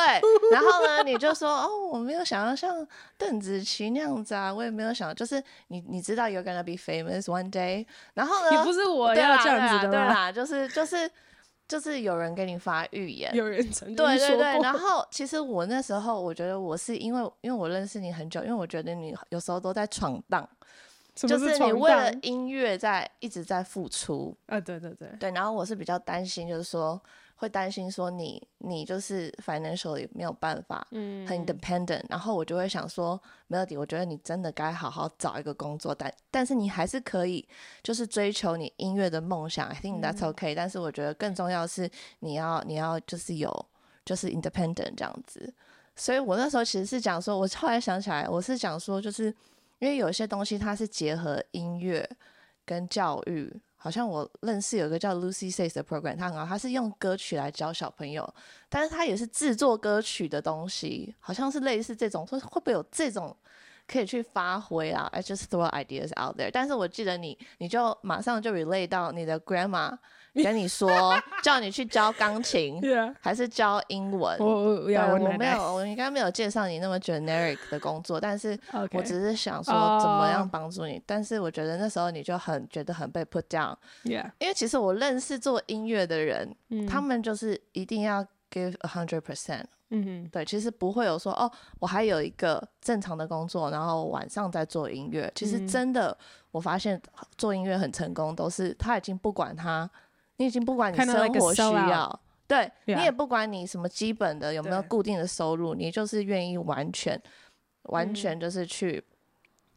[0.51, 2.75] 然后呢，你就说哦，我没有想要像
[3.19, 9.93] 邓紫棋那样子啊，我也没有想，就是你你知道 you're gonna be famous one day，然后呢，你不是我要这样子的吗？
[9.93, 11.09] 对啦，就是就是。
[11.69, 20.49] 就是有人给你发预言，有人曾经对对对，然后其实我那时候我觉得我是因为因为我认识你很久，因为我觉得你有时候都在闯荡，
[21.15, 27.01] 就是你为了音乐在一直在付出啊，对对对对，然后我是比较担心，就是说。
[27.37, 37.47] 会担心说你你就是 financially 没有办法，嗯，很 independent，然后我就会想说，Melody，我觉得你真的该好好找一个工作，但但是你还是可以
[37.83, 40.57] 就是追求你音乐的梦想，I think that's okay，嗯。
[40.57, 43.67] 但是我觉得更重要的是你要你要就是有
[44.05, 45.53] 就是 independent 这样子，
[45.95, 49.27] 所以我那时候其实是讲说，我后来想起来，我是讲说，就是
[49.79, 52.09] 因为有些东西它是结合音乐
[52.65, 53.55] 跟教育。
[53.87, 58.29] 好像我认识有一个叫 Lucy Says 的 program，他很好，他是用歌曲来教小朋友，
[58.69, 63.37] 但是他也是制作歌曲的东西，好像是类似这种，说会不会有这种
[63.87, 66.51] 可以去发挥啊？I just throw ideas out there。
[66.53, 69.97] 但是我记得你，你就马上就 relate 到你的 grandma。
[70.43, 70.91] 跟你说，
[71.43, 73.15] 叫你去教钢琴， yeah.
[73.21, 74.39] 还是教英文？
[74.39, 78.59] 我我我没有，我应该没有介绍你那么 generic 的工作，但是
[78.93, 80.99] 我只是想说怎么样帮助你。
[80.99, 81.03] Okay.
[81.07, 84.31] 但是我觉得那时候你就很觉得很被 put down，yeah.
[84.39, 86.87] 因为其实我认识做音乐的人，mm.
[86.89, 95.31] 他们就是一定要 give a hundred percent，嗯哼，对，其实不会有说哦，我还有一个正常的工作，然后晚上再做音乐。
[95.35, 96.17] 其实真的，
[96.51, 97.01] 我发现
[97.39, 99.89] 做音乐很成功，都是他已经不管他。
[100.39, 107.21] 你已经不管你生活需要，对、你也不管你什么基本的有没有固定的收入，你就是愿意完全、
[107.85, 109.03] 完全就是去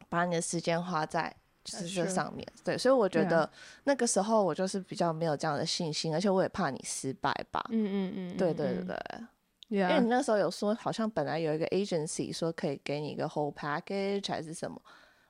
[0.08, 2.46] 把你的时间花在就是这上面。
[2.62, 3.50] 对，所以我觉得
[3.84, 7.64] 那个时候我就是比较没有这样的信心，而且我也怕你失败吧。
[7.70, 8.98] 嗯嗯嗯，对对对对
[9.68, 14.80] 因为你那时候有说好像本来有一个 agency 说可以给你一个 whole package 还是什么，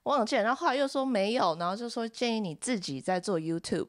[0.03, 3.88] 我忘记了，然后后来又说没有，然后就说建议你自己在做 YouTube。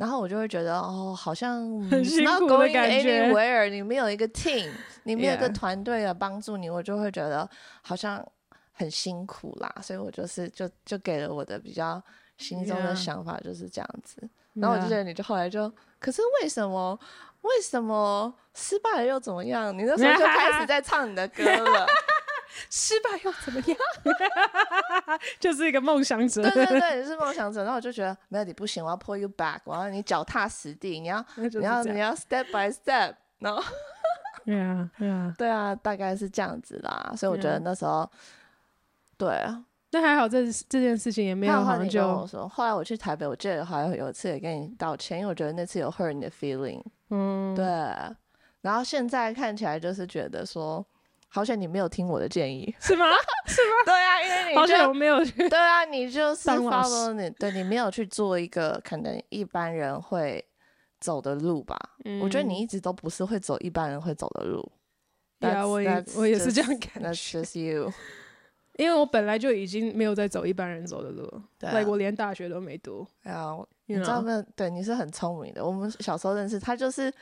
[0.00, 1.60] 然后我就会觉得哦，好像
[1.90, 3.30] 很辛苦的感觉。
[3.30, 4.70] anywhere，你没有一个 team，
[5.02, 7.46] 你没有一个团队来帮助你.我就会觉得
[7.82, 8.26] 好像
[8.72, 9.70] 很辛苦啦。
[9.82, 12.02] 所以我就是就就给了我的比较
[12.38, 14.22] 心中的想法就是这样子。
[14.22, 14.62] Yeah.
[14.62, 16.98] 然后我就觉得你就后来就可是为什么
[17.42, 19.76] 为什么失败了又怎么样？
[19.78, 21.86] 你那时候就开始 在唱你的歌了。
[22.68, 23.76] 失败又怎么样？
[25.38, 26.42] 就是一个梦想者。
[26.50, 27.62] 对对对，你是梦想者。
[27.62, 33.14] 然后我就觉得没有你不行，我要 pull you back，我要你脚踏实地，你要你要你要 step by step。
[33.38, 33.62] 然后，
[34.44, 37.12] 对啊对啊 对啊，大概是这样子啦。
[37.16, 38.10] 所以我觉得那时候，
[39.16, 42.06] 对啊，那还好这这件事情也没有很久。
[42.06, 46.82] 我说，后来我去台北，我记得好像有一次也跟你道歉，因为我觉得那次有 hurt 你的 feeling。
[47.10, 47.64] 嗯，对。
[48.60, 50.86] 然后现在看起来就是觉得说。
[51.32, 53.06] 好像你没有听我的建议， 是吗？
[53.46, 53.74] 是吗？
[53.86, 55.32] 对啊，因为你好像我没有去。
[55.48, 60.44] 对啊，你就是 follow 你，对你没有去做一个可能一般人会
[60.98, 61.76] 走的路吧？
[62.04, 64.70] 嗯、我觉得你一直都不是会走一般人会走的路。
[65.38, 67.08] 对啊，我也我也是这样感觉。
[67.08, 67.92] That's just you，
[68.76, 71.26] 因为我本来就已经没有在走一般人走的路，
[71.60, 73.06] 对、啊，like、我连大学都没读。
[73.22, 74.44] 哎呀，你知道吗？
[74.56, 75.64] 对，你是很聪明的。
[75.64, 77.12] 我们小时候认识他就是。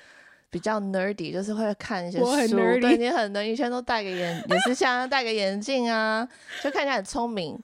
[0.51, 2.57] 比较 nerdy，就是会看一些书。
[2.81, 6.27] 对，你很能，以前都戴个眼，也是像戴个眼镜啊，
[6.63, 7.59] 就看起来很聪明。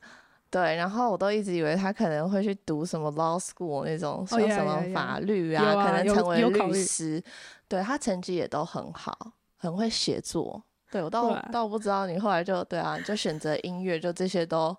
[0.50, 5.84] 对，然后我都一直以为他可能会去读什么 law school 那种，说什么法律啊，oh, yeah, yeah, yeah.
[5.84, 7.20] 可能成为律师。
[7.66, 10.62] 对，他成绩也都很好，很会写作。
[10.92, 14.76] 对，我倒倒不知道你后来就对啊，就选择音乐，就这些都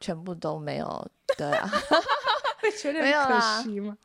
[0.00, 1.08] 全部都没有。
[1.38, 1.70] 对啊。
[2.62, 3.96] 会觉得很可惜吗？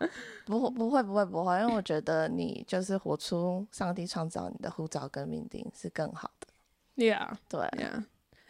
[0.46, 6.48] 不不会不会不会，因为我觉得你就是活出上帝创造你的呼召跟命定是更好的。
[6.96, 8.04] Yeah，对，Yeah，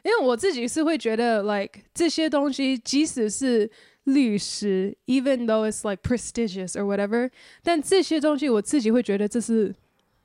[0.04, 3.70] 因为我自己是会觉得，like 这些东西，即使是
[4.06, 7.30] 律师，even though it's like prestigious or whatever，
[7.62, 9.76] 但这些东西我自己会觉得这是。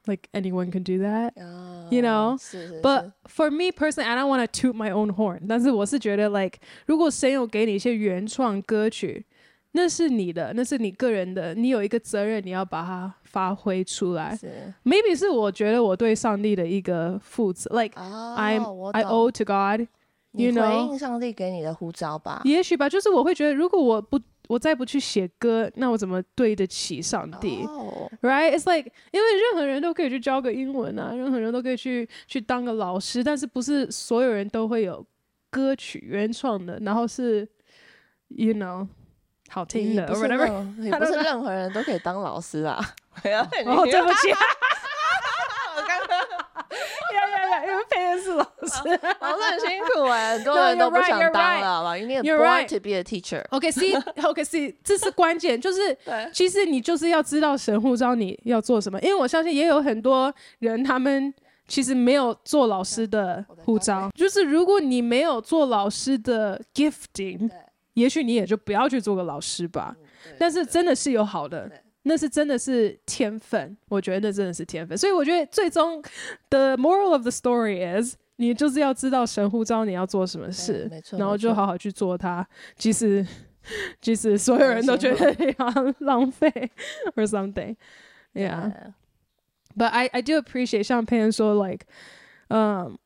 [0.05, 1.33] Like anyone can do that,
[1.93, 2.37] you know.
[2.83, 5.47] But for me personally, I don't want to toot my own horn.
[5.49, 9.25] 但是我是觉得，like 如果神有给你一些原创歌曲，
[9.73, 14.39] 那是你的，那是你个人的，你有一个责任，你要把它发挥出来。
[14.85, 19.89] Maybe 是我觉得我对上帝的一个负责，like I'm I owe to God.
[20.33, 22.41] You know，回应上帝给你的呼召吧。
[22.45, 24.21] 也许吧，就是我会觉得，如果我不。
[24.49, 28.53] 我再不去写歌，那我怎么对得起上帝？Oh.Right?
[28.55, 35.07] It's like 因为任何人都可以去教个英文啊，任何人都可以去去当个老师，但是不是所有人都会有
[35.49, 37.49] 歌曲原创的，然后是
[38.29, 38.87] you know
[39.53, 40.23] 好听的，不是，
[40.83, 42.79] 也不是任何人都可以当老师啊。
[43.67, 44.29] 哦，对不起。
[47.65, 53.45] 因为佩恩是老师， 老师很辛苦哎，很多人都不想当了，好吧？You need born to be a teacher.
[53.51, 55.97] OK，see，OK，see， 这是关键，就是
[56.33, 61.33] 其实你就是要知道神呼召你要做什么，因为我相信也有很多人，他们
[61.69, 67.51] 其实没有做老师的呼召，就是如果你没有做老师的 gifting，
[67.95, 69.97] 也许你也就不要去做个老师吧。
[70.39, 71.71] 但是真的是有好的。
[72.05, 76.03] 那是真的是天分，我觉得那真的是天分，所以我觉得最终
[76.51, 83.25] ，the moral of the story is，你就是要知道神呼召你要做什么事，然后就好好去做它，即使
[84.01, 85.33] 即使所有人都觉得
[86.01, 86.51] 浪费
[87.15, 88.73] or something，yeah。
[89.77, 91.87] But I I do appreciate 像佩恩说，like，
[92.49, 92.99] 嗯，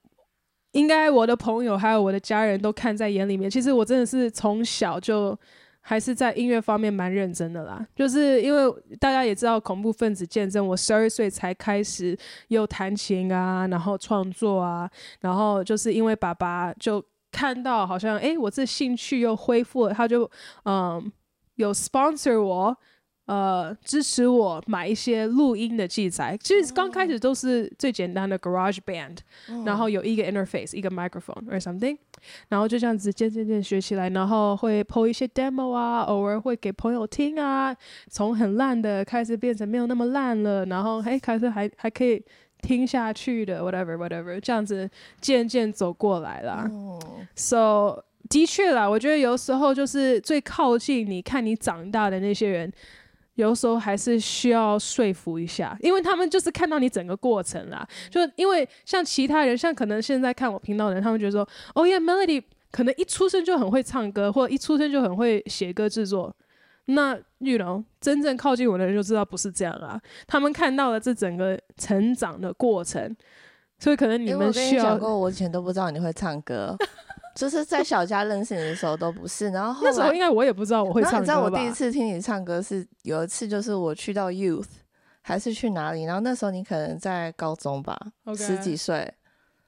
[0.77, 5.37] 应该我的朋友还有我的家人都看在眼里面，其实我真的是从小就。
[5.89, 8.61] 还是在音乐方面蛮认真的啦，就是因为
[8.99, 20.29] 大家也知道恐怖分子见证，我十二岁才开始又弹琴啊，然后创作啊，然后就是因为爸爸就看到好像诶，我这兴趣又恢复了，他就
[20.65, 21.13] 嗯
[21.55, 22.77] 有 sponsor 我。
[23.27, 26.37] 呃，支持我买一些录音的器材。
[26.37, 29.17] 其实刚开始都是最简单的 Garage Band，、
[29.49, 31.99] 嗯、然后有一个 interface，一个 microphone or something，
[32.51, 37.77] 然后就这样子渐渐渐学起来，然后会 po 一些 demo 啊，偶尔会给朋友听啊，
[38.09, 42.25] 从很烂的开始变成没有那么烂了，然后哎开始还还可以
[42.63, 44.89] 听下去的，whatever whatever，这样子
[45.21, 46.65] 渐渐走过来了。
[46.71, 52.73] 嗯、So 的确啦，我觉得有时候就是最靠近你看你长大的那些人。
[53.37, 57.87] 有时候还是需要说服一下，因为他们就是看到你整个过程啦。
[58.11, 66.35] 就因为像其他人，像可能现在看我频道的人，他们觉得说，哦耶，Melody 可能一出生就很会唱歌，或者一出生就很会写歌制作。
[66.87, 70.01] 那 you know，真正靠近我的人就知道不是这样啊。
[70.27, 73.15] 他们看到了这整个成长的过程，
[73.79, 74.85] 所以可能你们需要。
[74.85, 76.77] 我跟你讲过，我以前都不知道你会唱歌。
[77.37, 81.21] 就是在小家认识你的时候都不是，然后后那时候应该我也不知道我会唱歌吧。
[81.21, 84.67] 你知道我第一次听你唱歌是有一次，就是我去到 Youth
[85.21, 87.97] 还是去哪里，然后那时候你可能在高中吧.
[88.37, 89.13] 十几岁，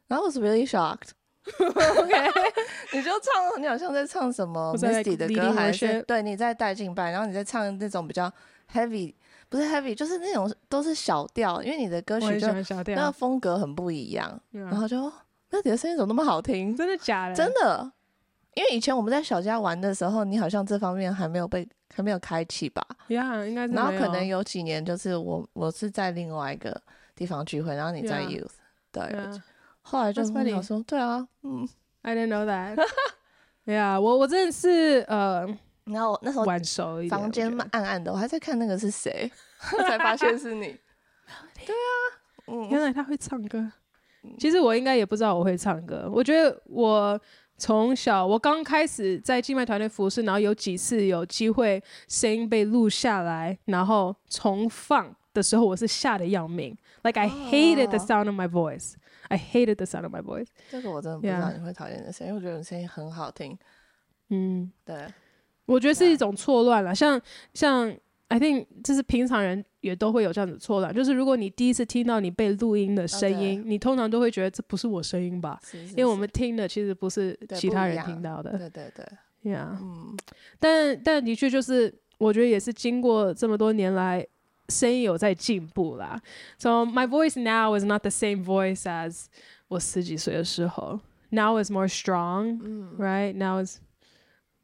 [0.07, 1.11] 然后我是 really shocked。
[1.59, 2.13] OK，
[2.93, 8.33] 你就唱，你好像在唱什么 Misty 的歌，还是对你在带进拜，然后你在唱那种比较
[8.73, 9.15] heavy，
[9.49, 12.49] 不是 heavy，就是那种都是小调，因为你的歌曲就
[12.95, 15.13] 那个风格很不一样，然后就。
[15.51, 16.77] 那你的声音怎么那么好听？
[16.77, 17.35] 真的假的？
[17.35, 17.93] 真的，
[18.55, 22.85] 因为以前我们在小家玩的时候，你好像这方面还没有被还没有开启吧？
[23.09, 23.75] 呀，yeah, 应该是。
[23.75, 26.81] 然后可能有几年，就是我我是在另外一个
[27.15, 28.51] 地方聚会，然后你在 Youth，
[28.93, 29.03] 对。
[29.05, 29.41] Yeah.
[29.83, 31.67] 后来就跟你说，对啊，嗯
[32.03, 32.77] ，I didn't know that。
[33.65, 35.47] 对啊，我我真的是呃，
[35.85, 39.31] 然后那时候晚熟一点，房间暗暗的，我还在看那个是谁，
[39.89, 40.77] 才发现是你。
[41.65, 41.89] 对啊，
[42.49, 43.73] 嗯，原来他会唱歌。
[44.39, 46.11] 其实我应该也不知道我会唱歌。
[46.13, 47.21] 我觉得我
[47.57, 56.77] 从小，我刚开始在静脉团队服饰，然后有几次有机会声音被录下来，然后重放的时候，我是吓得要命。
[57.03, 58.95] Like I hated the sound of my voice.
[59.29, 60.49] I hated the sound of my voice.
[60.71, 63.57] 这个我真的不知道你会讨厌的声音，因为我觉得你声音很好听。
[64.31, 65.07] 嗯，对，
[65.67, 67.21] 我觉得是一种错乱了，像
[67.55, 67.95] 像。
[68.29, 75.59] I think 就是平常人也都会有这样子错乱，就是如果你第一次听到你被录音的声音.你通常都会觉得这不是我声音吧？
[75.65, 78.51] 是是是，因为我们听的其实不是其他人听到的。
[78.59, 79.07] 对对对，
[79.55, 80.17] Yeah，嗯，
[80.59, 84.27] 但但的确就是，我觉得也是经过这么多年来，
[84.69, 86.21] 声音有在进步啦。
[86.59, 89.25] So my voice now is not the same voice as
[89.69, 91.01] 我十几岁的时候。
[91.31, 93.79] Now is more strong，right？Now is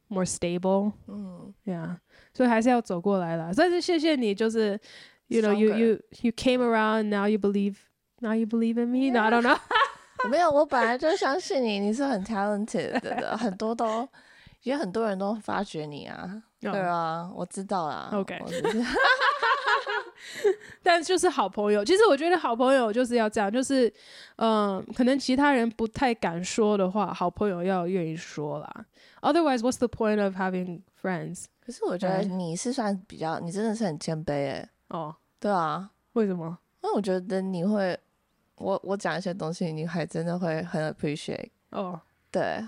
[0.09, 0.93] more stable。
[1.07, 1.97] 嗯，Yeah，
[2.35, 3.51] 所以还是要走过来了。
[3.57, 4.79] 但是谢谢你，就是
[5.29, 7.77] you know you you you came around now you believe
[8.19, 9.11] now you believe in me。
[9.11, 9.59] No, I don't know。
[10.29, 14.09] 没有，我本来就相信你，你是很 talented 的，很多都
[14.63, 16.43] 也很多人都发掘你啊。
[16.61, 18.11] 对啊，我知道啦。
[18.13, 18.39] OK。
[20.83, 23.89] 但就是好朋友，其实我觉得好朋友就是要这样，就是，
[24.37, 28.87] 嗯、呃，可能其他人不太敢说的话，好朋友要愿意说啦。
[29.21, 31.45] Otherwise, what's the point of having friends？
[31.65, 34.69] 可是我觉得你是算比较，你真的是很谦卑诶。
[34.89, 36.59] 哦，对啊，为什么？
[36.83, 37.99] 因为我觉得你会，
[38.57, 41.51] 我我讲一些东西，你还真的会很 appreciate。
[41.71, 42.01] 哦，
[42.31, 42.67] 对，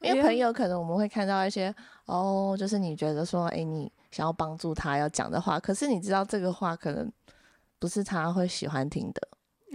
[0.00, 1.74] 因为朋友可能我们会看到一些，
[2.06, 3.90] 哦，就是你觉得说，哎，你。
[4.10, 7.10] 想要帮助他要讲的话，可是你知道这个话可能
[7.78, 9.28] 不是他会喜欢听的。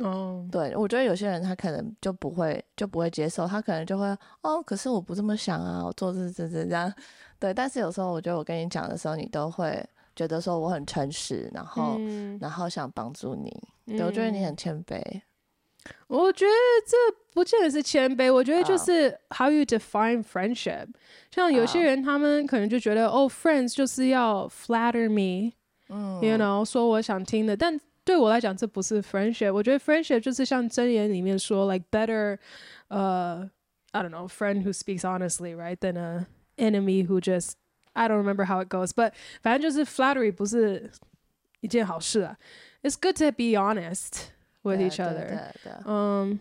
[0.03, 0.51] 哦，oh.
[0.51, 4.05] 对，我觉得有些人他可能就不会就不会接受，他可能就会
[4.41, 6.93] 哦，可是我不这么想啊，我做这这这这样。
[7.39, 9.81] 对，但是有时候我觉得我跟你讲的时候，你都会
[10.13, 13.51] 觉得说我很诚实，然后、嗯、然后想帮助你。
[13.85, 15.01] 对，我觉得你很谦卑。
[16.08, 16.52] 我觉得
[16.86, 16.96] 这
[17.32, 20.94] 不见得是谦卑，我觉得就是 how you define friendship。Oh.
[21.30, 23.30] 像有些人，他们可能就觉得，oh.
[23.30, 27.56] 哦，friends 就是要 flatter me，you know，说我想听的。
[27.56, 29.52] 但对我来讲，这不是 friendship。
[29.52, 32.36] 我觉得 friendship 就是像箴言里面说，like better，
[32.88, 33.48] 呃、
[33.92, 37.52] uh,，I don't know，friend who speaks honestly，right，than a enemy who just
[37.92, 39.12] I don't remember how it goes，but
[39.42, 40.90] 反正就是 flattery 不是
[41.60, 42.36] 一件好事啊。
[42.82, 44.30] It's good to be honest。
[44.64, 45.50] with each other，
[45.86, 46.38] 嗯，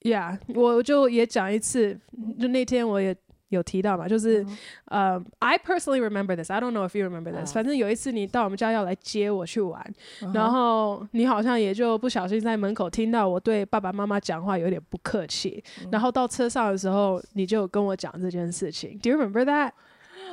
[0.00, 1.98] Yeah，我就也讲一次，
[2.38, 3.16] 就那天我也
[3.48, 4.44] 有提到嘛，就是，
[4.86, 7.54] 呃、uh, ，I personally remember this，I don't know if you remember this，、uh.
[7.54, 9.82] 反正有一次你到我们家要来接我去玩，
[10.20, 10.34] uh huh.
[10.34, 15.92] 然后你好像也就不小心在门口听到我对爸爸妈妈讲话有点不客气，uh huh.
[15.92, 19.72] 然后到车上的时候你就跟我讲这件事情，Do you remember that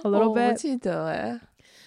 [0.03, 1.39] a little bit？、Oh, 我记得哎，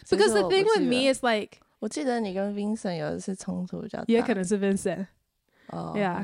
[0.09, 1.59] Because the thing with me is like。
[1.84, 5.06] 我记得你跟 Vincent 有一次冲突比较大，也可能是 Vincent。
[5.68, 6.24] 哦，对啊，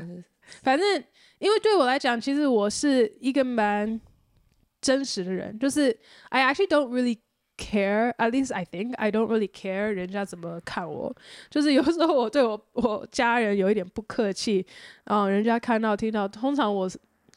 [0.62, 1.04] 反正
[1.38, 4.00] 因为对我来讲，其实我是一个蛮
[4.80, 5.94] 真实的人，就是
[6.30, 7.18] I actually don't really
[7.58, 8.14] care.
[8.16, 11.14] At least I think I don't really care 人家怎么看我。
[11.50, 14.66] 就是有时候我对我我家人有一点不客气，
[15.04, 16.90] 嗯，人家看到听到，通常我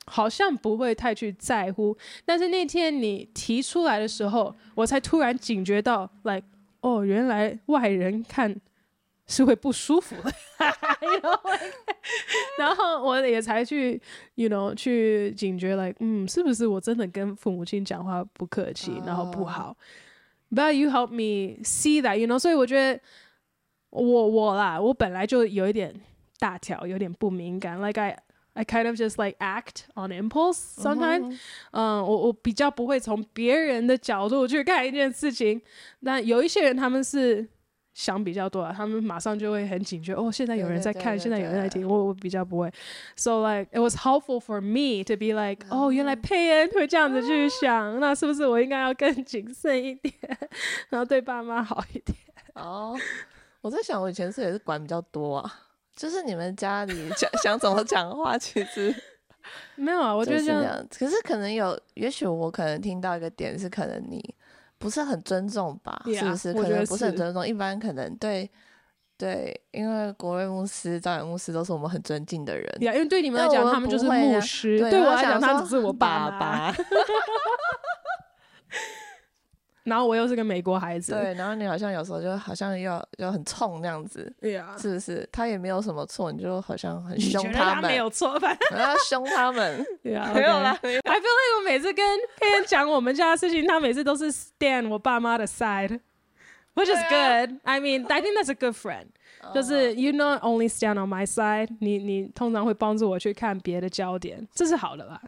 [0.06, 1.98] 好像不会太去在乎。
[2.24, 6.46] 但是那天你提出来的时候，我才突然警觉到，like。
[6.84, 8.54] 哦，原来外人看
[9.26, 10.32] 是会不舒服的，
[12.60, 14.00] 然后我也才去
[14.36, 19.76] ，you know，去警觉，like，嗯，是不是我真的跟父母亲讲话不客气，然后不好
[20.52, 23.00] ？But you help me see that，you know，所以我觉得
[23.90, 25.94] 我我啦，我本来就有一点
[26.38, 28.20] 大条，有点不敏感，like I。
[28.56, 31.40] I kind of just like act on impulse sometimes，
[31.72, 35.60] 嗯，我我比较不会从别人的角度去看一件事情。
[36.02, 37.48] 那有一些人他们是
[37.96, 40.14] 想比较多啊，他们马上就会很警觉。
[40.14, 41.88] 哦，现在有人在看，现在有人在听。
[41.88, 42.72] 我我比较不会。
[43.16, 50.14] So like it was helpful for me to be like，哦，原来佩恩会这样子去想，那是不是我应该要更谨慎一点，
[50.90, 52.16] 然后对爸妈好一点？
[52.54, 52.96] 哦，
[53.62, 55.60] 我在想，我以前是也是管比较多啊。
[55.96, 58.94] 就是你们家里 讲想怎么讲话，其实
[59.76, 60.14] 没有啊。
[60.16, 64.34] 我觉得这样，可是可能有，也许我可能听到一个点是，可能你
[64.78, 66.54] 不是很尊重吧？Yeah, 是不是？
[66.54, 67.48] 可能不是很尊重。
[67.48, 68.50] 一般可能对
[69.18, 72.66] 对，因为国瑞牧师、赵远牧师都是我们很尊敬的人。
[72.80, 76.74] 对，yeah, 因为对你们来讲，他们就是牧师；对，对我来讲，他只是我爸爸。
[79.84, 85.28] 然后我又是个美国孩子，对，然后你好像有时候就好像要要很冲那样子，对呀，是不是？
[85.32, 90.72] 他也没有什么错，你就好像很 凶他们， 他 没有错，反正要凶他们，对啊，没有啦。
[90.82, 92.06] I feel like 我每次跟
[92.40, 97.60] 佩恩讲我们家的事情，他每次都是 stand 我爸妈的 side，which is good.
[97.64, 99.08] I mean, I think that's a good friend.
[99.54, 105.22] 就是 you not only stand on my side，你你通常会帮助我去看别的焦点，这是好的吧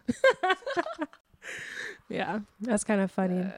[2.08, 3.52] ？Yeah, that's kind of funny.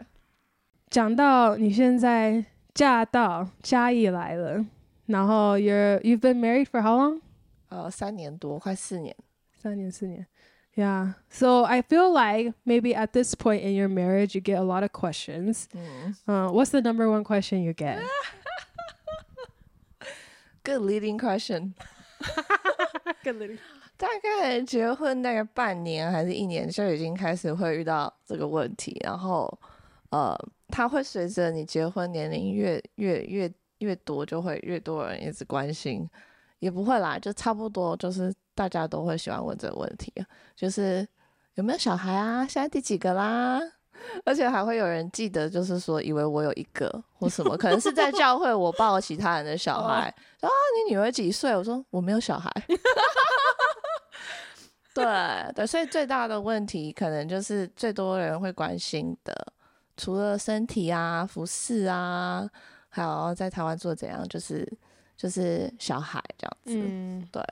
[0.91, 2.45] 讲到你现在
[2.75, 4.65] 嫁到嘉义来了，
[5.07, 7.21] 然后 you're you've been married for how long？
[7.69, 9.17] 呃，三年多，快四年。
[9.57, 10.27] 三年四年，
[10.75, 11.15] Yeah.
[11.31, 14.83] So I feel like maybe at this point in your marriage, you get a lot
[14.83, 15.67] of questions.
[15.73, 16.17] 嗯。
[16.27, 17.99] Uh, what's the number one question you get?
[20.65, 21.75] Good leading question.
[23.23, 23.59] Good leading.
[23.97, 29.59] 大概结婚大概半年还是一年就已经开始会遇到这个问题，然后
[30.10, 30.36] 呃。
[30.70, 36.06] 它会随着你结婚年龄越越越越多，就会越多人一直关心，
[36.60, 40.14] 也不会啦，就差不多，就是大家都会喜欢问这个问题，
[40.58, 41.08] 就是
[41.56, 42.46] 有没有小孩啊？
[42.46, 43.62] 现在第几个啦？
[44.26, 50.14] 而且还会有人记得，就是说以为我有一个或什么，可能是在教会我抱其他人的小孩。
[50.42, 50.50] 啊，
[50.86, 51.56] 你女儿几岁？
[51.56, 52.52] 我说我没有小孩。
[54.94, 55.06] 对
[55.56, 59.34] 对，所以最大的问题可能就是最多人会关心的，
[59.98, 62.48] 除了身体啊、服饰啊，
[62.88, 64.66] 还有在台湾做怎样，就是
[65.18, 66.88] 就是小孩这样子。
[66.88, 67.44] 嗯，对。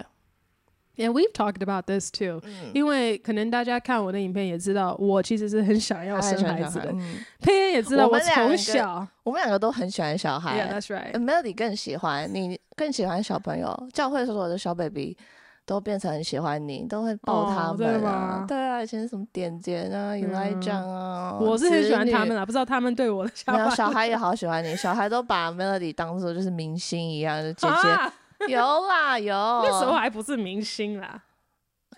[0.97, 6.93] And we've talked about this too，、嗯、因为可能大家看我的影片也知道，我其实是很想要生孩子的。
[7.41, 10.57] 佩恩、嗯、也知道我从小，我们两个都很喜欢小孩。
[10.57, 11.11] Yeah, that's right.
[11.11, 13.89] Melody 更喜欢你，更喜欢小朋友。
[13.91, 15.17] 教会所有的小 baby
[15.65, 18.39] 都变成很喜欢你，都会抱他们啊。
[18.39, 22.45] Oh, 对啊，以前什么点点啊、Elijah 啊，我是很喜欢他们啊。
[22.45, 23.69] 不知道他们对我的想法。
[23.75, 27.89] 小孩也 好喜欢你，小孩都把 Melody 当做就是明星一样的姐姐。
[27.89, 28.13] 啊
[28.49, 31.23] 有啦有， 那时候还不是明星啦。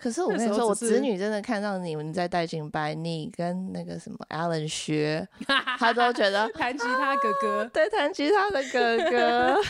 [0.00, 5.26] 可是我跟你说，我子女真的看到你们在带金白，你跟那个什么 Alan 学，
[5.76, 9.60] 他都觉得弹吉他哥哥，对，弹吉他的哥哥。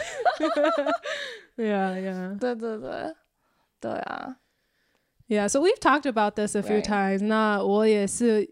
[1.57, 3.15] 对啊，对啊，对对对，
[3.80, 4.38] 对啊。
[5.28, 7.24] Yeah, so we've talked about this a few times.
[7.24, 8.52] 那我也是。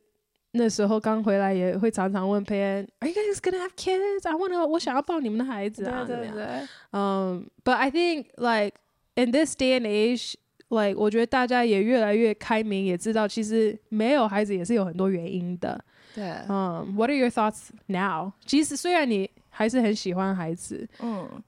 [0.54, 4.28] 那时候刚回来也会常常问佩恩，Are you guys gonna have kids?
[4.28, 6.46] I wanna，我想要抱你们的孩子啊，对对对。
[6.92, 8.74] 嗯、um,，But I think like
[9.16, 10.34] in this day and age,
[10.68, 15.82] like 我觉得大家也越来越开明，也知道其实没有孩子也是有很多原因的。
[16.14, 16.26] 对。
[16.50, 18.34] 嗯、um,，What are your thoughts now？
[18.46, 21.42] 其实虽然你还是很喜欢孩子，嗯，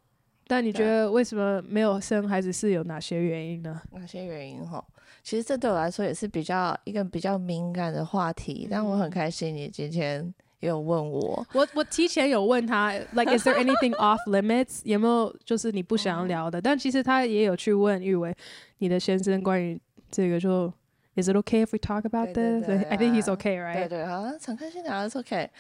[0.49, 3.81] 但你觉得为什么没有生孩子是有哪些原因呢？
[3.93, 4.83] 哪些原因哈？
[5.23, 11.47] 其实这对我来说也是比较一个比较敏感的话题，嗯、但我很开心你今天也有问我。
[11.53, 14.81] 我我提前有问他， like is there anything off limits？
[14.85, 16.59] 有没有就是你不想聊的？
[16.59, 18.35] 嗯、但其实他也有去问玉伟，
[18.79, 19.79] 你的先生关于
[20.11, 20.73] 这个就
[21.17, 22.35] ，is it okay if we talk about this？
[22.35, 23.75] 对对对、啊、I think he's okay, right？
[23.75, 25.51] 对对啊，敞开心聊是 OK。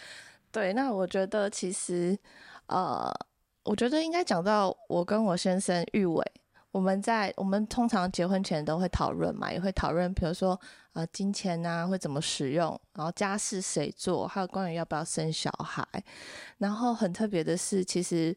[0.50, 2.18] 对，那我觉得其实
[2.68, 3.12] 呃，
[3.68, 6.24] 我觉得应该讲到我跟我先生玉伟。
[6.70, 10.58] 我们在我们通常结婚前都会讨论嘛，也会讨论，比如说
[10.92, 15.86] 呃金钱啊会怎么使用，然后家事谁做，还有关于要不要生小孩。
[16.58, 18.36] 然后很特别的是，其实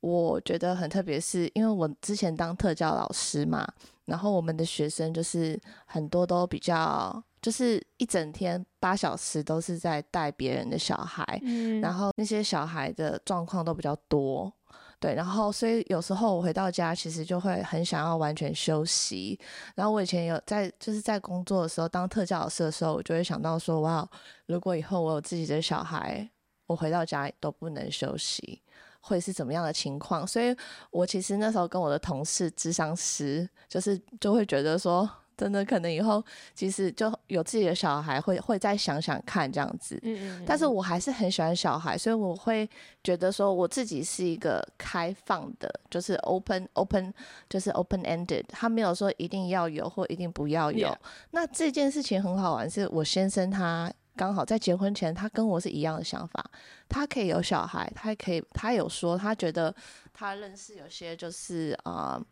[0.00, 3.66] 我觉得很特别，是因为我之前当特教老师嘛，
[4.04, 14.52] 然后我们的学生就是很多都比较，就是一整天八小时都是在带别人的小孩，嗯，然后那些小孩的状况都比较多。
[15.00, 19.40] 对，然后所以有时候我回到家，其实就会很想要完全休息。
[19.74, 24.06] 然后我以前有在就是在工作的时候当特教老师的时候，我就会想到说，哇，
[24.44, 26.28] 如果以后我有自己的小孩，
[26.66, 28.60] 我回到家都不能休息，
[29.00, 30.26] 会是怎么样的情况？
[30.26, 30.54] 所以
[30.90, 35.08] 我其实那时候跟我的同事、智商师，就是就会觉得说。
[35.40, 36.22] 真的可能以后
[36.54, 39.98] 其实就有自己的小孩会，会会再想想看这样子。
[40.02, 40.44] 嗯嗯嗯。
[40.46, 42.68] 但是我还是很喜欢小孩，所以我会
[43.02, 47.10] 觉得说我自己是一个开放的，就是 open open，
[47.48, 48.44] 就是 open ended。
[48.50, 50.88] 他没有说一定要有或一定不要有。
[50.88, 50.96] Yeah.
[51.30, 56.44] 那这件事情很好玩，是我先生他刚好在结婚前，他跟我是一样的想法，
[56.86, 59.74] 他可以有小孩，他还可以，他有说他觉得
[60.12, 62.20] 他认识有些就是啊。
[62.20, 62.26] 呃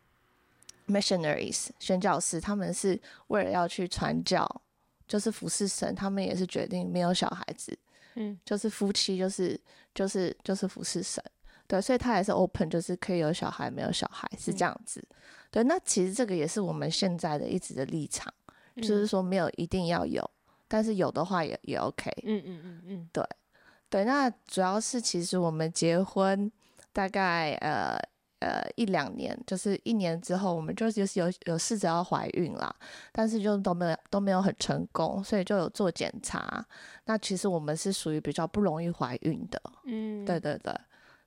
[0.89, 4.49] Missionaries 宣教士，他们是为了要去传教，
[5.07, 7.77] 就是服侍神，他们也是决定没有小孩子，
[8.15, 9.59] 嗯，就是夫妻，就是
[9.93, 11.23] 就是就是服侍神，
[11.67, 15.15] 对，所以他也是 open，就是可以有小孩，没有小孩是这样子，嗯、
[15.51, 15.63] 对。
[15.63, 18.33] 那其实这个也是我们现在的一直的立场，
[18.75, 20.27] 嗯、就是说没有一定要有，
[20.67, 23.23] 但是有的话也也 OK，嗯嗯嗯嗯，对
[23.89, 24.03] 对。
[24.03, 26.51] 那主要是其实我们结婚
[26.91, 27.97] 大概呃。
[28.39, 32.73] 呃，一两年，就是一年之后，我们就就是有有试着要怀孕啦，
[33.11, 36.65] 但是就都没有都没有很成功，所以就有做检查。
[37.05, 40.73] 那其实我们是属于比较不容易怀孕的，嗯，对对对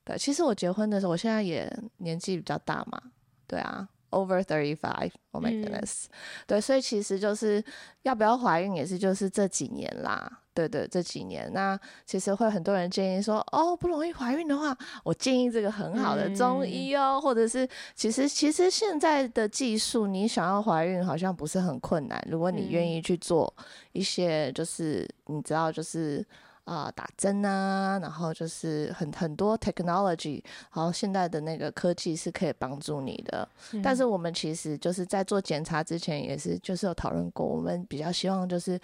[0.03, 0.17] 对。
[0.17, 3.01] 其实我结婚的时候，我现在也年纪比较大嘛，
[3.47, 3.87] 对啊。
[4.13, 6.09] Over thirty five, oh my goodness，、嗯、
[6.45, 7.63] 对，所以其实就是
[8.03, 11.51] 要不要怀孕也是就是这几年啦，对对，这几年。
[11.51, 23.51] 那其实会很多人建议说，哦，不容易怀孕的话，我建议这个很好的中医哦，嗯、或者是其实其实现在的技术，你想要怀孕好像不是很困难，如果你愿意去做
[23.93, 26.23] 一些，就是你知道就是。
[26.65, 30.41] 啊、呃，打针啊，然后就是很很多 technology，
[30.73, 33.47] 然后现在的那个科技是可以帮助你的。
[33.73, 38.79] 嗯、但是我们其实就是在做检查之前，也是就是有讨论过，我们比较希望就是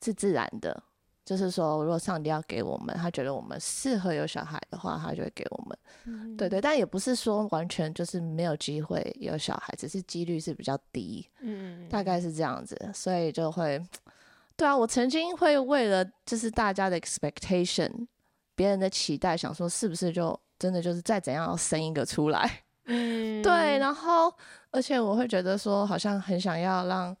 [0.00, 0.80] 是自然的，
[1.24, 5.78] 就是说如果上帝要给我们，他觉得我们适合有小孩的话，他就会给我们。
[6.04, 11.28] 嗯、对对，但也不是说完全就是没有机会有小孩，只是几率是比较低。
[11.40, 13.84] 嗯，大概是这样子，所以就会。
[14.58, 18.06] 对啊，我曾经会为了就是大家的 expectation，
[18.54, 24.30] 别人的期待，想说是不是就真的就是再怎样要生一个出来， 嗯，对，然后
[24.72, 27.16] 而且我会觉得说好像很想要让。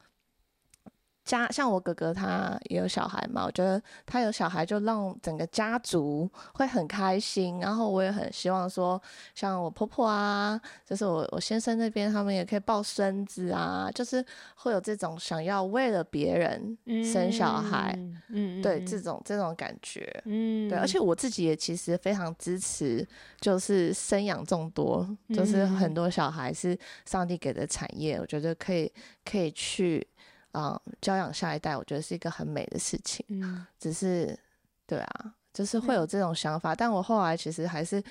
[1.28, 9.00] 家像我哥哥他也有小孩嘛，我觉得他有小孩就让整个家族会很开心，然后我也很希望说，
[9.34, 14.22] 像我婆婆啊，就是我我先生那边他们也可以抱孙子啊，就是
[14.54, 17.98] 会有这种想要为了别人生小孩，
[18.28, 18.98] 嗯，对，这。
[18.98, 23.06] 种这种感觉，嗯，对，而且我自己也其实非常支持，
[23.40, 26.76] 就是生养众多，就是很多小孩是
[27.06, 28.92] 上帝给的产业，我觉得可以
[29.24, 30.04] 可以去。
[30.52, 33.24] 啊、嗯，教养下一代，我觉得是一个很美的事情。
[33.28, 34.38] 嗯，只是，
[34.86, 36.72] 对啊，就是会有这种想法。
[36.72, 38.02] 嗯、但我后来其实还是，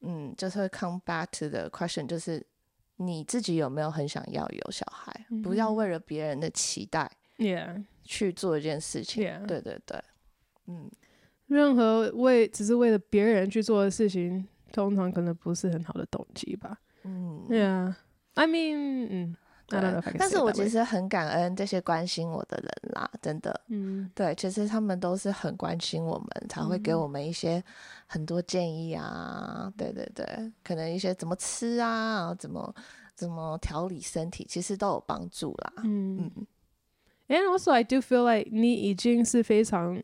[0.00, 2.44] 嗯，就是会 come back to the question，就是
[2.96, 5.26] 你自己有没有很想要有小孩？
[5.30, 9.24] 嗯、不要为了别人的期待，yeah，去做一件事情。
[9.24, 9.46] Yeah.
[9.46, 10.02] 对对对，
[10.66, 10.90] 嗯，
[11.46, 16.78] 任何为只是为了别人去做的事情，通常可能不是很好的动机吧。
[17.04, 19.36] 嗯，Yeah，I mean，嗯。
[19.66, 19.80] 对，
[20.18, 23.60] 但是我其实很感恩这些关心我的人啦，真的。
[23.68, 27.62] 嗯，对，其实他们都是很关心我们，才会给我们一些
[28.06, 29.64] 很多建议啊。
[29.64, 32.74] 嗯、对对对，可能一些怎么吃啊，怎么
[33.14, 35.72] 怎么调理身体，其实都有帮助啦。
[35.84, 36.46] 嗯嗯。
[37.28, 40.00] And also, I do feel like 你已经是非常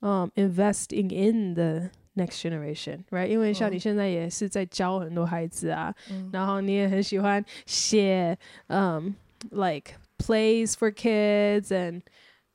[0.00, 3.27] 嗯、um, investing in the next generation, right？
[3.27, 8.37] 因为像你现在也是在教很多孩子啊，嗯、然后你也很喜欢写，
[8.67, 9.15] 嗯、
[9.51, 12.01] um,，like plays for kids and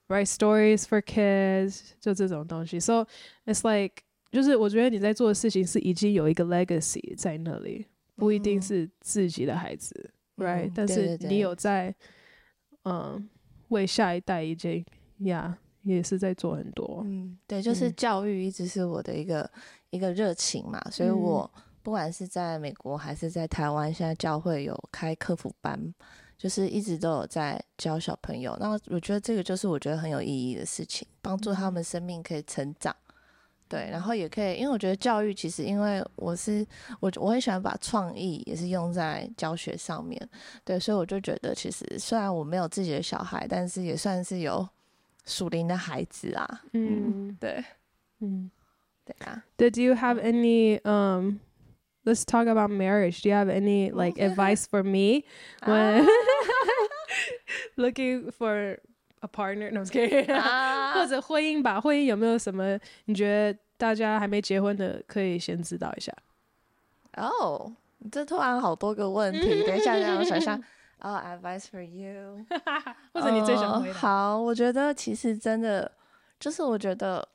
[0.08, 2.78] write stories for kids，就这种东西。
[2.78, 3.06] So
[3.46, 11.94] it's like，就是我觉得你在做的事情是已经有一个 legacy 在那里，不一定是自己的孩子、嗯、，right？、嗯、但是你有在，
[12.84, 13.26] 嗯，
[13.68, 14.84] 为下一代已经
[15.20, 15.56] 呀。
[15.56, 19.51] Yeah, 也是在做很多，嗯，对，就是教育一直是我的一个、嗯、
[19.89, 21.49] 一个热情嘛，所以我
[21.81, 25.93] 不管是在美国还是在台湾，现在教会有开课辅班，
[26.37, 28.55] 就是一直都有在教小朋友。
[28.59, 32.95] 那我觉得这个就是我觉得很有意义的事情，帮助他们生命可以成长，
[33.67, 36.63] 对，然后也可以，因为我觉得教育其实，因为我是
[36.99, 40.29] 我我很喜欢把创意也是用在教学上面，
[40.63, 44.69] 对，所以我就觉得其实虽然我没有自己的小孩，但是也算是有。
[45.25, 47.63] 属灵的孩子啊，嗯，对，
[48.19, 48.49] 嗯，
[49.05, 49.43] 对啊。
[49.57, 51.39] Did you have any um?
[52.03, 53.21] Let's talk about marriage.
[53.21, 55.23] Do you have any like advice for me
[55.63, 56.07] when
[57.77, 58.79] looking for
[59.21, 59.69] a partner?
[59.69, 60.25] No, I'm kidding.
[60.93, 66.11] 或者婚姻吧，婚姻有没有什么你觉得大家还没结婚的可以先知道一下？
[67.17, 67.71] 哦，
[68.11, 70.59] 这突然好多个问题，等一下让我想想。
[71.01, 72.45] 哦、oh,，advice for you，
[73.11, 75.91] 或者你最想回答？Uh, 好，我觉得其实真的
[76.39, 77.27] 就是我觉得，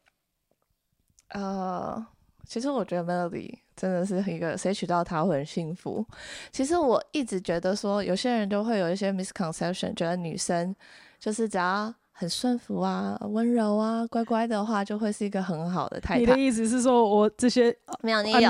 [1.30, 2.06] 呃，
[2.46, 6.06] 其实我觉得 Melody 真的是一个谁娶到她会很幸福。
[6.52, 10.72] 其实我一直觉得说，有些人都会有一些 misconception，觉得女生
[11.18, 16.20] 就是只要很顺服啊、温柔啊、乖乖的话，就会是一个很好的太太。
[16.20, 18.38] 你的意思是说我这些没有你有。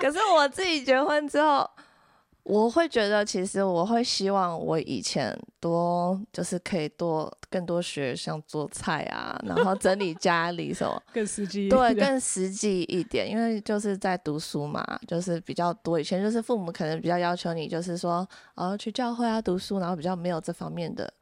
[0.00, 1.70] 可是我自己结婚之后。
[2.48, 13.30] 我会觉得，其实我会希望我以前多就是可以多更多学像做菜啊，然后整理家里什么 更实际，对，更实际一点。
[13.30, 16.00] 因为就是在读书嘛，就是比较多。
[16.00, 21.12] 以前就是父母可能比较要求你，就是说哦去教会啊读书，然后比较没有这方面的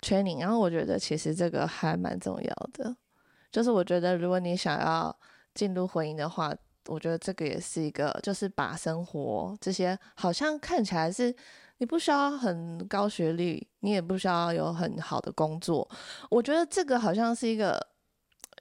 [0.00, 0.38] training。
[0.38, 2.94] 然后我觉得其实这个还蛮重要的，
[3.50, 5.16] 就是我觉得如果你想要
[5.52, 6.54] 进入婚姻的话。
[6.86, 11.34] 我觉得这个也是一个，就是把生活这些好像看起来是
[11.78, 15.88] 你不需要很高学历，你也不需要有很好的工作。
[16.30, 17.78] 我觉得这个好像是一个，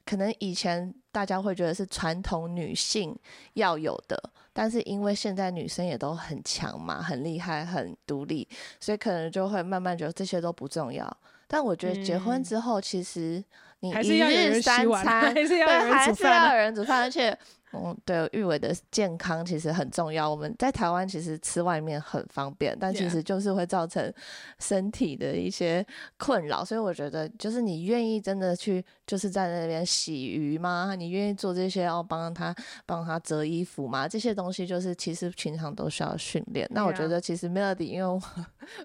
[0.05, 3.17] 可能以前大家会觉得是传统女性
[3.53, 4.21] 要有的，
[4.51, 8.47] 但是因为现在女生也都很强嘛，很厉害，很独立，
[8.80, 11.17] 所以可能就会慢慢觉得这些都不重要。
[11.47, 13.41] 但我觉得结婚之后，其实
[13.82, 17.38] 你一日三餐，还是要有人还是要有人煮饭，而且。
[17.74, 20.30] 嗯，对，玉伟的健康其实很重要。
[20.30, 24.13] 我们在台湾其实吃外面很方便，但其实就是会造成
[24.59, 25.86] 身体的一些
[26.18, 26.63] 困扰。
[26.63, 30.95] 所以我觉得，就是你愿意真的去，就是在那边洗鱼吗？
[30.97, 32.55] 你愿意做这些，哦，帮他
[32.86, 34.07] 帮他折衣服吗？
[34.07, 36.66] 这些东西就是其实平常都需要训练。
[36.72, 38.22] 那我觉得其实 Melody，因为 我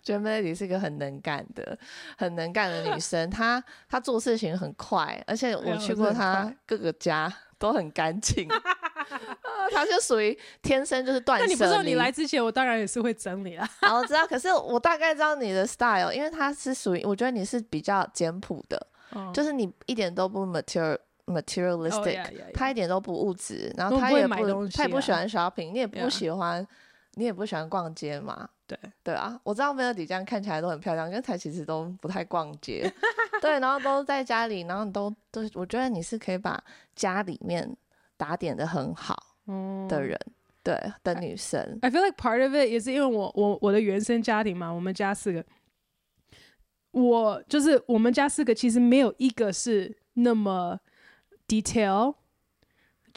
[0.03, 1.79] 觉得 Melody 是一个很能干的、
[2.17, 7.33] 很能干的女生，她她做事情很快，而且我去过她各个家。
[7.61, 8.49] 都很干净，
[9.71, 11.49] 他就属于天生就是断舍离。
[11.49, 13.69] 那你不知道你来之前，我当然也是会整理啦。
[13.83, 20.97] 好， 我知道，可是我大概知道你的 style，因为他是属于，我觉得你是比较简朴的，哦、就是你一点都不 material
[21.27, 22.53] materialistic，、oh, yeah, yeah, yeah.
[22.55, 26.67] 他一点都不物质，然后他也不，他也不喜欢 shopping，你也不喜欢.
[27.15, 28.49] 你也不喜欢逛街嘛。
[28.71, 32.89] 对对啊，我知道 Melody 这样看起来都很漂亮，因为他其实都不太逛街，
[33.43, 36.63] 对，然后都在家里，然后都都，我觉得你是可以把
[36.95, 37.77] 家里面
[38.17, 39.17] 打点的很好
[39.89, 41.81] 的人，嗯、对的女生。
[41.83, 45.45] I feel like part of it 也是因为我我我的原生家庭嘛，我们家四个，
[46.93, 50.79] 我就是我们家四个其实没有一个是那么
[51.49, 52.15] detail。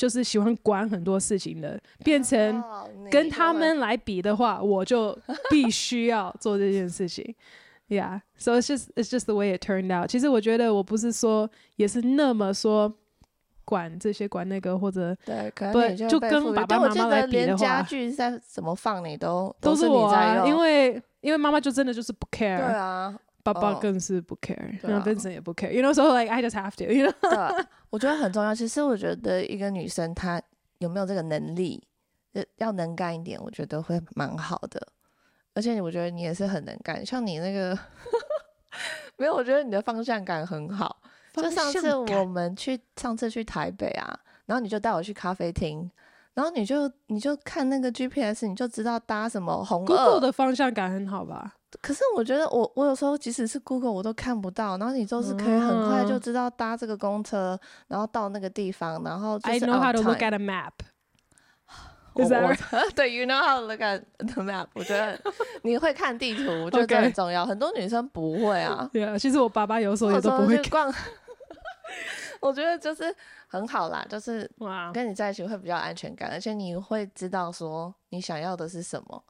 [0.03, 2.61] 就是喜欢管很多事情的，变成
[3.09, 5.17] 跟他们来比的话，我就
[5.49, 7.33] 必须要做这件事情。
[7.87, 10.09] Yeah, so it's just it's just the way it turned out.
[10.09, 12.93] 其实我觉得我不是说也是那么说
[13.63, 22.57] 管这些管那个或者对，可能就，就跟爸爸妈妈来比的话，家具在怎么放你都都是我啊，因为因为妈妈就真的就是不 care。
[22.57, 23.17] 对啊。
[23.43, 27.13] 爸爸更是不 care，然后 Vincent 也不 care，you know，so like I just have to，you know。
[27.21, 28.55] 对，我觉得很重要。
[28.55, 30.41] 其实我觉得一个女生她
[30.79, 31.85] 有没有这个能力，
[32.55, 34.87] 要能干一点，我觉得会蛮好的。
[35.53, 37.77] 而且我觉得你也是很能干，像你那个，
[39.17, 41.01] 没有，我觉得你的方向感很好。
[41.33, 45.89] 就上次我们去上次去台北啊，然后你就带我去咖啡厅，
[46.33, 49.85] 然后你就你就看那个 GPS，你就知道搭什么红二。
[49.85, 51.53] Google 的方向感很好吧？
[51.81, 60.71] 可是我觉得我我有时候即使是 Google 我都看不到，然后你就是可以很快就知道搭这个公车，然后到那个地方，然后就是 I know how to look at a map。
[62.15, 62.21] 我
[62.95, 64.67] 对，You know how to look at the map。
[64.75, 65.19] 我觉得
[65.63, 67.43] 你会看地图，我觉得很重要。
[67.43, 68.87] 很多女生不会啊。
[68.93, 70.93] 对啊，其实我爸爸有时候也都不会逛。
[72.41, 73.15] 我觉得就是
[73.47, 79.23] 很好啦，就是哇跟你在一起会比较安全感，而且你会知道说你想要的是什么。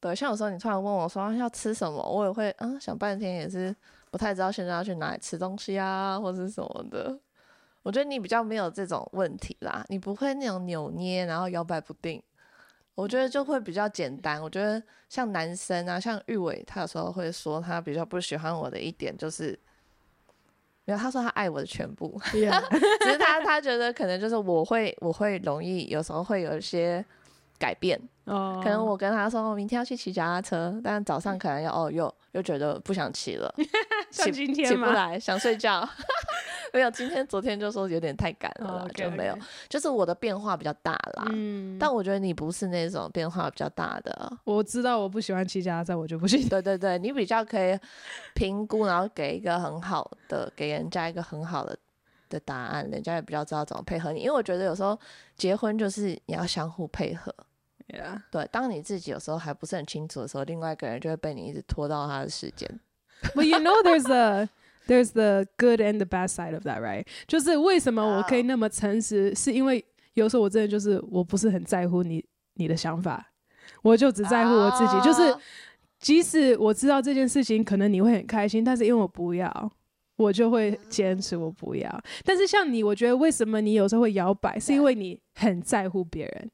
[0.00, 3.74] 对，像有时候你突然问我说要吃什么，我也会嗯想半天，也是
[4.10, 7.16] 不太知道现在要去哪里吃东西啊，或是什么的。
[7.82, 12.22] 我觉得你比较没有这种问题啦，你不会那种扭捏，然后摇摆不定。
[12.94, 14.42] 我觉得就会比较简单。
[14.42, 19.58] 我觉得像男生啊，像玉伟，他有时候会说他比较不喜欢我的一点就是，
[20.84, 22.20] 没有，他说他爱我的全部.
[22.32, 27.04] 只是他他觉得可能就是我会我会容易有时候会有一些。
[27.62, 28.60] 改变，oh.
[28.60, 33.54] 可能我跟他说，我明天要去骑脚踏车，但早上可能要哦，又又觉得不想骑了，
[34.10, 35.88] 像今天起不来，想睡觉。
[36.74, 39.04] 没有，今天昨天就说有点太赶了，oh, okay.
[39.04, 39.38] 就没有。
[39.68, 44.32] 就是我的变化比较大啦，嗯，但我觉得你不是那种变化比较大的。
[44.42, 46.46] 我知道我不喜欢骑脚踏车，我就不行。
[46.50, 47.78] 对对对，你比较可以
[48.34, 51.76] 评估，然后给一个很好的，给人家一个很好的
[52.28, 54.20] 的答案，人家也比较知道怎么配合你。
[54.20, 54.98] 因为我觉得有时候
[55.36, 57.32] 结婚就是你要相互配合。
[57.92, 58.22] Yeah.
[58.30, 62.66] 对，当你自己有时候还不是很清楚的时候，另外一个人就会被你一直拖到他的时间。
[63.34, 64.48] But you know, there's a
[64.88, 67.06] there's the good and the bad side of that, right?
[67.26, 69.38] 就是为什么我可以那么诚实，oh.
[69.38, 69.84] 是因为
[70.14, 72.24] 有时候我真的就是我不是很在乎你
[72.54, 73.30] 你的想法，
[73.82, 74.94] 我就只在乎我自己。
[74.94, 75.04] Oh.
[75.04, 75.36] 就是
[76.00, 79.70] 即使我知道这件事情可能你会很开心，但是因为我不要，
[80.16, 82.02] 我就会坚持我不要。
[82.24, 86.50] 但是像你，我觉得为什么你有时候会摇摆，是因为你很在乎别人。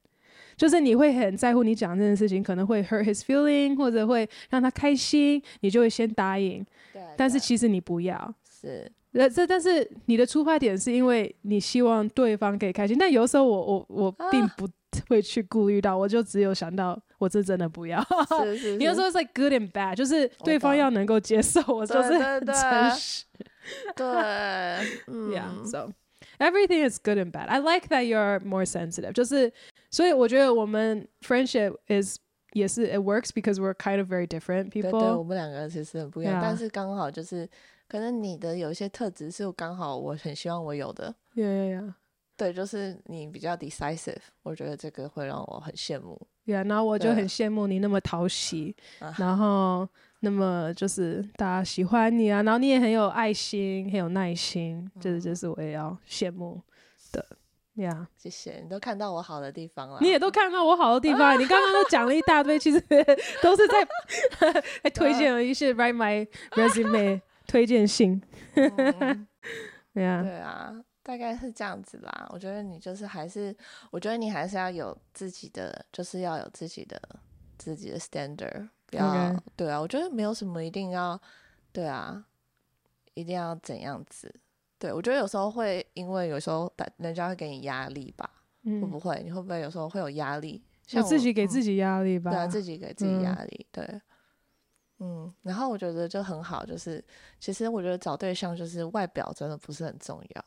[0.59, 6.67] 就是你会很在乎你讲这件事情，可能会 hurt his feeling，或者会让他开心，你就会先答应。
[6.93, 7.01] 对。
[7.17, 8.35] 但是其实你不要。
[8.51, 8.91] 是。
[9.13, 14.69] 呃，这但是你的出发点是因为你希望对方可以开心，但有时候我我我并不
[15.09, 18.05] 会去顾虑到，我就只有想到我这真的不要。
[18.45, 18.77] 是是是。
[18.77, 23.25] 你有时候是 like good and bad，就是对方要能够接受，我就是很诚实。
[23.95, 24.07] 对。
[25.33, 25.65] Yeah.
[25.65, 25.93] So
[26.39, 27.47] everything is good and bad.
[27.47, 29.13] I like that you're more sensitive.
[29.13, 29.53] 就是。
[29.91, 32.19] 所以我觉得我们 friendship is
[32.53, 34.91] 也是 it works because we're kind of very different people。
[34.91, 37.49] 对对，我们两个其实很不一样.但是刚好就是
[37.89, 41.15] 可能你的有一些特质是刚好我很希望我有的。
[41.35, 41.95] Yeah, yeah, yeah.
[42.37, 46.21] 对，就是你比较 decisive，我觉得这个会让我很羡慕。
[46.47, 48.77] Yeah，然后我就很羡慕你那么讨喜，
[49.19, 49.89] 然后
[50.21, 56.63] 那么就是大家喜欢你啊，然后你也很有爱心，很有耐心，这、就是就是我也要羡慕
[57.13, 57.27] 的。
[57.83, 58.23] 呀，Yeah.
[58.23, 61.21] 谢谢你都看到我好的地方了，你也都看到我好的地方。
[61.31, 62.81] 啊、 你刚刚都讲了一大堆，其实
[63.43, 63.87] 都是在
[64.83, 68.21] 还推荐了一些 write my resume 推荐信。
[68.55, 72.29] 对啊，对啊，大概是这样子啦。
[72.31, 73.57] 我觉得你就是还是，
[73.91, 77.01] 我觉得你还是要有自己的，就是要有自己的
[77.57, 78.69] 自己的 standard。
[78.87, 79.39] 不要，Okay.
[79.57, 81.21] 对啊，我觉得没有什么一定要，
[81.73, 82.25] 对啊，
[83.15, 84.35] 一定要怎样子。
[84.79, 88.31] 对，我觉得有时候会因为有时候人家会给你压力吧。
[88.65, 89.23] 会不会？
[89.25, 90.63] 你会不会有时候会有压力？
[90.87, 92.31] 像自己给自己压力吧。
[92.31, 93.67] 对啊，自己给自己压力。
[93.73, 94.01] 对，
[94.99, 95.33] 嗯。
[95.43, 97.03] 然后我觉得就很好，就是
[97.41, 100.45] 其实我觉得找对象就是外表真的不是很重要，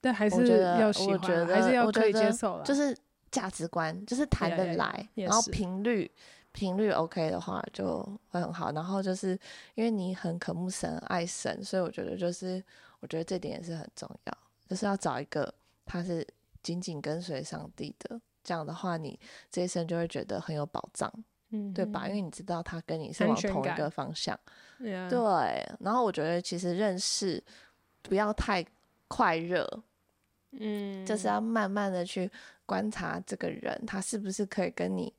[0.00, 2.94] 但还是要喜欢，我觉得还是要可以接受，就是
[3.30, 6.10] 价值观，就是谈得来，然后频率。
[6.54, 9.30] 频率 OK 的话就会很好，然后就是
[9.74, 12.62] 因为你很渴慕神、爱神，所以我觉得就是
[13.02, 15.52] 我觉得这点也是很重要，就是要找一个
[15.84, 16.26] 他是
[16.62, 21.12] 紧紧跟随上帝的，这样的话你这一生就会觉得很有保障，
[21.50, 22.08] 嗯，对吧？
[22.08, 24.38] 因为你知道他跟你是往同一个方向，
[24.78, 25.68] 对。
[25.80, 27.42] 然后我觉得其实认识
[28.00, 28.64] 不要太
[29.08, 29.68] 快热，
[30.52, 32.30] 嗯，就是要慢慢的去
[32.64, 35.12] 观察这个人，他是不是可以跟你。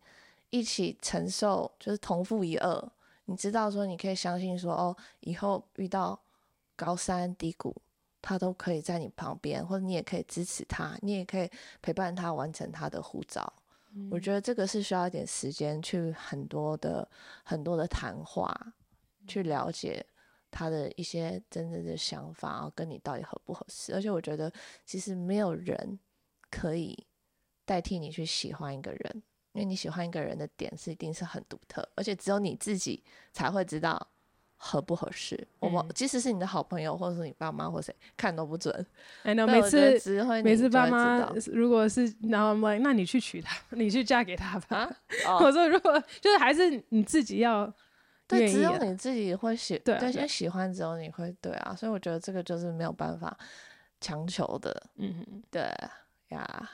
[0.50, 2.92] 一起承受，就是同负一二。
[3.26, 6.20] 你知道说，你可以相信说，哦，以后遇到
[6.76, 7.76] 高山低谷，
[8.22, 11.50] 他都可以在你旁边，或者你也可以支持他，你也可以
[11.82, 13.54] 陪伴他完成他的护照。
[13.94, 14.10] 嗯。
[14.12, 17.10] 我觉得这个是需要一点时间去很多的
[17.44, 18.74] 很多的谈话，
[19.28, 20.06] 去了解
[20.52, 23.94] 他的一些真正的想法，然后跟你到底合不合适。
[23.94, 24.52] 而且我觉得，
[24.86, 26.00] 其实没有人
[26.50, 27.08] 可以
[27.66, 29.24] 代替你去喜欢一个人。
[29.54, 33.04] 因为你喜欢一个人的点是一定是很独特，而且只有你自己
[33.34, 34.08] 才会知道
[34.66, 35.36] 合不合适。
[35.36, 38.74] 嗯、我们即使是你的好朋友，或者是你爸妈或谁看都不准。
[39.24, 40.00] 哎，那每次
[40.42, 44.90] 每次爸妈如果是然后 I'm like，那你去娶她，你去嫁给他吧。
[45.42, 47.72] 我说如果就是还是你自己要
[48.26, 53.38] 对，只有你自己会喜对，因为喜欢只有你会对啊，所以我觉得这个就是没有办法
[54.00, 54.84] 强求的。
[54.96, 55.62] 嗯哼，对
[56.30, 56.70] 呀。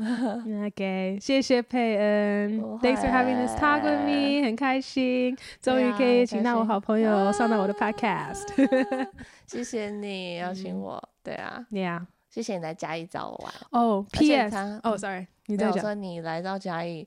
[0.66, 8.46] OK，谢谢佩恩，Thanks for having this talk with me，很开心，终于可以请到我好朋友上到我的 Podcast，
[9.46, 13.54] 谢谢你邀请我，对啊，Yeah，谢谢你来嘉义找我玩。
[13.72, 17.06] 哦，PS，哦，Sorry，你在讲，说你来到嘉义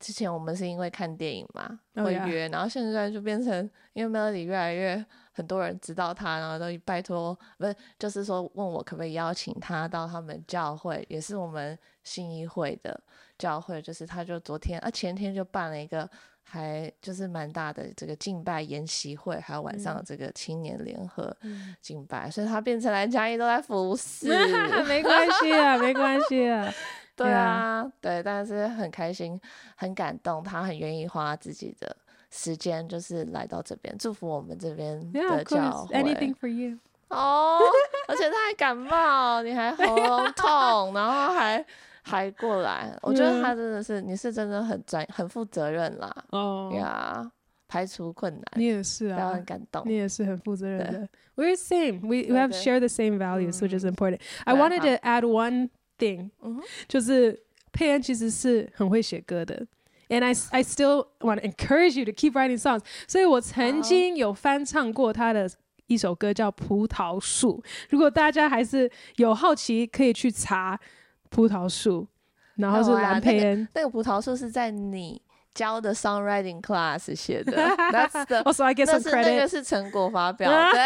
[0.00, 5.04] 之前，我们是因为看电影嘛，会约，然后现在就变成因为 Melody 越来越。
[5.36, 12.98] 很多人知道他，然后都拜托，不是，就是说问我可不可以邀请他到他们教会，也是我们信义会的
[13.36, 16.08] 教会，就是他就昨天啊前天就办了一个
[16.42, 21.36] 还就是蛮大的这个敬拜研习会，还有晚上的这个青年联合
[21.82, 24.28] 敬拜，嗯、所以他变成来嘉义都在服侍，
[24.86, 26.72] 没关系啊，没关系啊，
[27.16, 29.40] 对啊，对，但是很开心，
[29.74, 31.96] 很感动，他很愿意花自己的。
[32.28, 35.94] 时间就是来到这边，祝福我们这边的教会。
[35.94, 36.76] Yeah, Anything for you？
[37.08, 37.60] 哦，
[38.08, 41.64] 而且他还感冒，你还喉咙痛，然后还
[42.08, 46.24] 还过来，我觉得他真的是，你是真的很专、很负责任啦。
[46.30, 47.28] 哦呀，
[47.66, 51.08] 排除困难，你也是啊，很感动，你也是很负责任的。
[51.34, 54.20] We're same, we we have share the same values, which is important.
[54.44, 56.30] I wanted to add one thing，
[56.86, 57.42] 就是
[57.72, 59.66] 佩恩其实是很会写歌的。
[60.08, 62.82] And I I still want to encourage you to keep writing songs。
[63.08, 65.50] 所以我曾经有翻唱过他的
[65.88, 67.60] 一首歌，叫《葡萄树》。
[67.90, 70.76] 如果大家还是有好奇，可以去查
[71.36, 72.02] 《葡萄树》，
[72.54, 73.58] 然后是蓝佩恩。
[73.60, 75.20] 那个、那个葡萄树是在你
[75.52, 77.52] 教的 songwriting class 写的。
[77.52, 79.24] That's the, also I get some credit。
[79.24, 80.50] 那个是成果发表。
[80.72, 80.80] 对。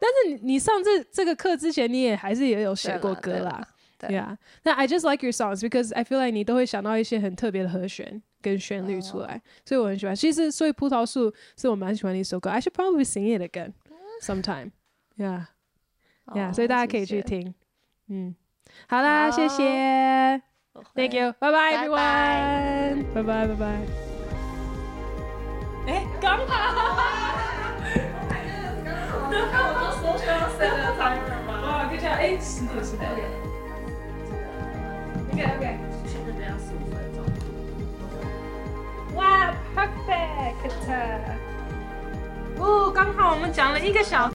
[0.00, 3.66] 但是你上这这个课之前，你也还是也有写过歌啦。
[3.98, 10.14] 对啊，那 I just like your songs because I feel like 你都会想到一些很特别的和弦跟旋律出来，所以我很喜欢。
[10.14, 12.50] 其实，所以葡萄树是我蛮喜欢的一首歌。
[12.50, 13.72] I should probably sing it again
[14.20, 14.72] sometime.
[15.16, 15.46] Yeah,
[16.34, 16.52] yeah.
[16.52, 17.54] 所以大家可以去听。
[18.08, 18.34] 嗯，
[18.88, 19.62] 好啦，谢谢
[20.94, 23.66] ，Thank you，拜拜，everyone，拜拜，拜拜。
[25.86, 26.44] 哎，刚好，
[29.30, 31.50] 刚好，我都说需要 set a timer 吗？
[31.64, 33.08] 哇，可以这样，哎，十点十点。
[35.32, 35.64] OK OK，
[36.06, 37.16] 现在这样十五分钟。
[39.16, 39.22] 哇
[39.74, 40.60] ，perfect！
[42.58, 44.30] 哦，刚好我们讲了一个小。